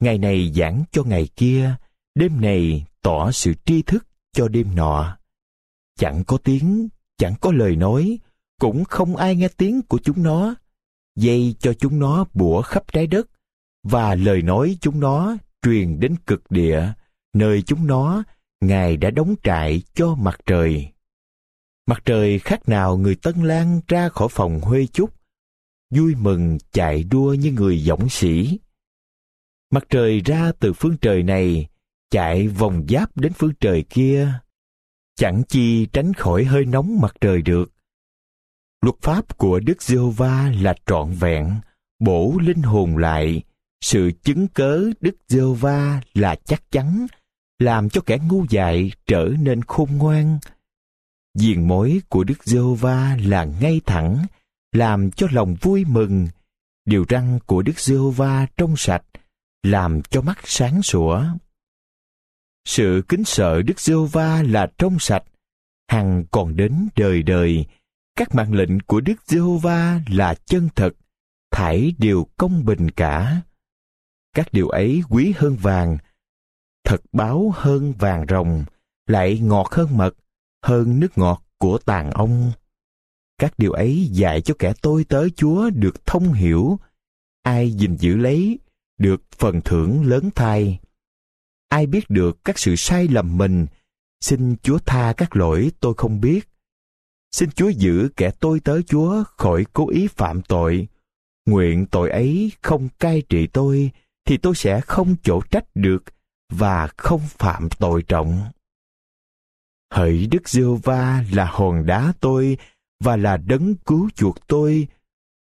[0.00, 1.76] Ngày này giảng cho ngày kia,
[2.16, 5.18] Đêm này tỏ sự tri thức cho đêm nọ.
[5.98, 8.18] Chẳng có tiếng, chẳng có lời nói
[8.60, 10.54] cũng không ai nghe tiếng của chúng nó,
[11.16, 13.26] dây cho chúng nó bủa khắp trái đất,
[13.82, 16.92] và lời nói chúng nó truyền đến cực địa,
[17.34, 18.22] nơi chúng nó
[18.60, 20.88] ngài đã đóng trại cho mặt trời.
[21.86, 25.14] Mặt trời khác nào người tân Lan ra khỏi phòng huê chúc,
[25.90, 28.58] vui mừng chạy đua như người dõng sĩ.
[29.70, 31.68] Mặt trời ra từ phương trời này,
[32.10, 34.32] chạy vòng giáp đến phương trời kia,
[35.16, 37.72] chẳng chi tránh khỏi hơi nóng mặt trời được
[38.86, 41.54] luật pháp của đức giê-hô-va là trọn vẹn
[42.00, 43.42] bổ linh hồn lại.
[43.80, 47.06] Sự chứng cớ đức giê-hô-va là chắc chắn
[47.58, 50.38] làm cho kẻ ngu dại trở nên khôn ngoan.
[51.34, 54.26] Diền mối của đức giê-hô-va là ngay thẳng
[54.72, 56.28] làm cho lòng vui mừng.
[56.84, 59.04] Điều răng của đức giê-hô-va trong sạch
[59.62, 61.24] làm cho mắt sáng sủa.
[62.66, 65.24] Sự kính sợ Đức giê va là trong sạch,
[65.88, 67.66] hằng còn đến đời đời.
[68.16, 70.90] Các mạng lệnh của Đức Giê-hô-va là chân thật,
[71.50, 73.40] thảy đều công bình cả.
[74.34, 75.98] Các điều ấy quý hơn vàng,
[76.84, 78.64] thật báo hơn vàng rồng,
[79.06, 80.14] lại ngọt hơn mật,
[80.62, 82.52] hơn nước ngọt của tàn ông.
[83.38, 86.78] Các điều ấy dạy cho kẻ tôi tới Chúa được thông hiểu,
[87.42, 88.58] ai gìn giữ lấy
[88.98, 90.78] được phần thưởng lớn thay
[91.68, 93.66] ai biết được các sự sai lầm mình
[94.20, 96.48] xin chúa tha các lỗi tôi không biết
[97.36, 100.88] xin chúa giữ kẻ tôi tới chúa khỏi cố ý phạm tội.
[101.46, 103.90] Nguyện tội ấy không cai trị tôi,
[104.26, 106.04] thì tôi sẽ không chỗ trách được
[106.52, 108.40] và không phạm tội trọng.
[109.92, 112.56] Hỡi đức giê va là hòn đá tôi
[113.04, 114.88] và là đấng cứu chuộc tôi.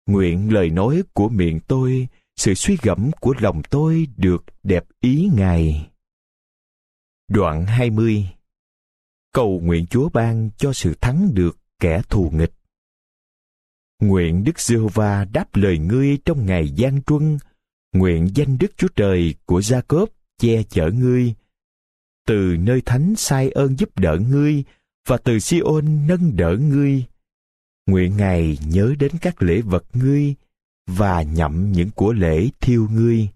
[0.06, 5.30] Nguyện lời nói của miệng tôi, sự suy gẫm của lòng tôi được đẹp ý
[5.34, 5.90] ngài.
[7.28, 8.26] Đoạn 20
[9.32, 12.52] Cầu nguyện Chúa ban cho sự thắng được kẻ thù nghịch.
[14.00, 17.38] Nguyện Đức Giê-hô-va đáp lời ngươi trong ngày gian truân,
[17.92, 20.08] nguyện danh Đức Chúa Trời của Gia-cốp
[20.38, 21.34] che chở ngươi.
[22.26, 24.64] Từ nơi thánh sai ơn giúp đỡ ngươi
[25.06, 27.04] và từ Si-ôn nâng đỡ ngươi.
[27.86, 30.34] Nguyện Ngài nhớ đến các lễ vật ngươi
[30.86, 33.28] và nhậm những của lễ thiêu ngươi.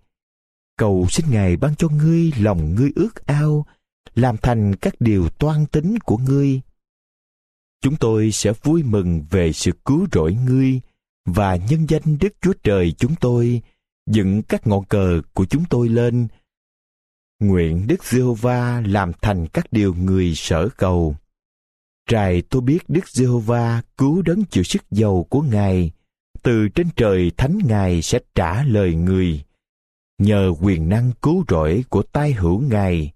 [0.79, 3.67] Cầu xin Ngài ban cho ngươi lòng ngươi ước ao
[4.15, 6.61] làm thành các điều toan tính của ngươi.
[7.85, 10.81] Chúng tôi sẽ vui mừng về sự cứu rỗi ngươi
[11.27, 13.63] và nhân danh Đức Chúa Trời chúng tôi
[14.07, 16.29] dựng các ngọn cờ của chúng tôi lên.
[17.41, 21.17] Nguyện Đức Giê-hô-va làm thành các điều người sở cầu.
[22.09, 25.91] Trài tôi biết Đức Giê-hô-va cứu đấng chịu sức giàu của Ngài.
[26.43, 29.45] Từ trên trời thánh Ngài sẽ trả lời người.
[30.19, 33.13] Nhờ quyền năng cứu rỗi của tai hữu Ngài.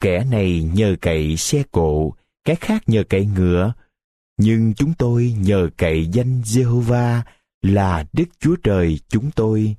[0.00, 2.12] Kẻ này nhờ cậy xe cộ,
[2.44, 3.72] cái khác nhờ cậy ngựa.
[4.38, 7.22] Nhưng chúng tôi nhờ cậy danh Jehovah
[7.62, 9.76] là Đức Chúa Trời chúng tôi.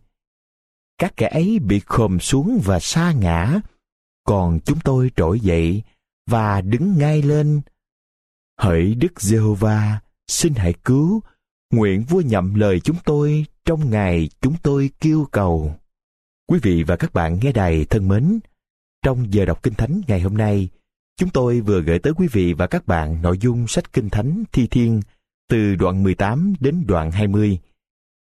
[0.98, 3.60] Các kẻ ấy bị khom xuống và sa ngã,
[4.24, 5.84] còn chúng tôi trỗi dậy
[6.28, 7.62] và đứng ngay lên.
[8.60, 9.96] Hỡi Đức Jehovah
[10.28, 11.22] xin hãy cứu,
[11.74, 15.76] nguyện vua nhậm lời chúng tôi trong ngày chúng tôi kêu cầu.
[16.48, 18.40] Quý vị và các bạn nghe đài thân mến,
[19.04, 20.70] trong giờ đọc Kinh Thánh ngày hôm nay,
[21.18, 24.44] chúng tôi vừa gửi tới quý vị và các bạn nội dung sách Kinh Thánh
[24.52, 25.02] Thi Thiên
[25.50, 27.60] từ đoạn 18 đến đoạn 20.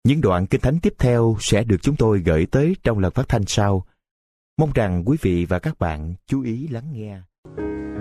[0.04, 3.30] Những đoạn Kinh Thánh tiếp theo sẽ được chúng tôi gửi tới trong lần phát
[3.30, 3.86] thanh sau.
[4.58, 7.18] Mong rằng quý vị và các bạn chú ý lắng nghe.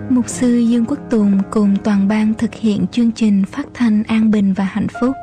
[0.09, 4.31] Mục sư Dương Quốc Tùng cùng toàn ban thực hiện chương trình phát thanh an
[4.31, 5.15] bình và hạnh phúc.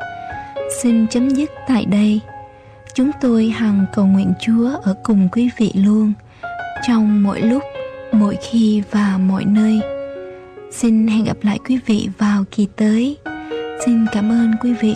[0.82, 2.20] Xin chấm dứt tại đây.
[2.94, 6.12] Chúng tôi hằng cầu nguyện Chúa ở cùng quý vị luôn,
[6.86, 7.62] trong mỗi lúc,
[8.12, 9.80] mỗi khi và mọi nơi.
[10.70, 13.16] Xin hẹn gặp lại quý vị vào kỳ tới.
[13.86, 14.94] Xin cảm ơn quý vị.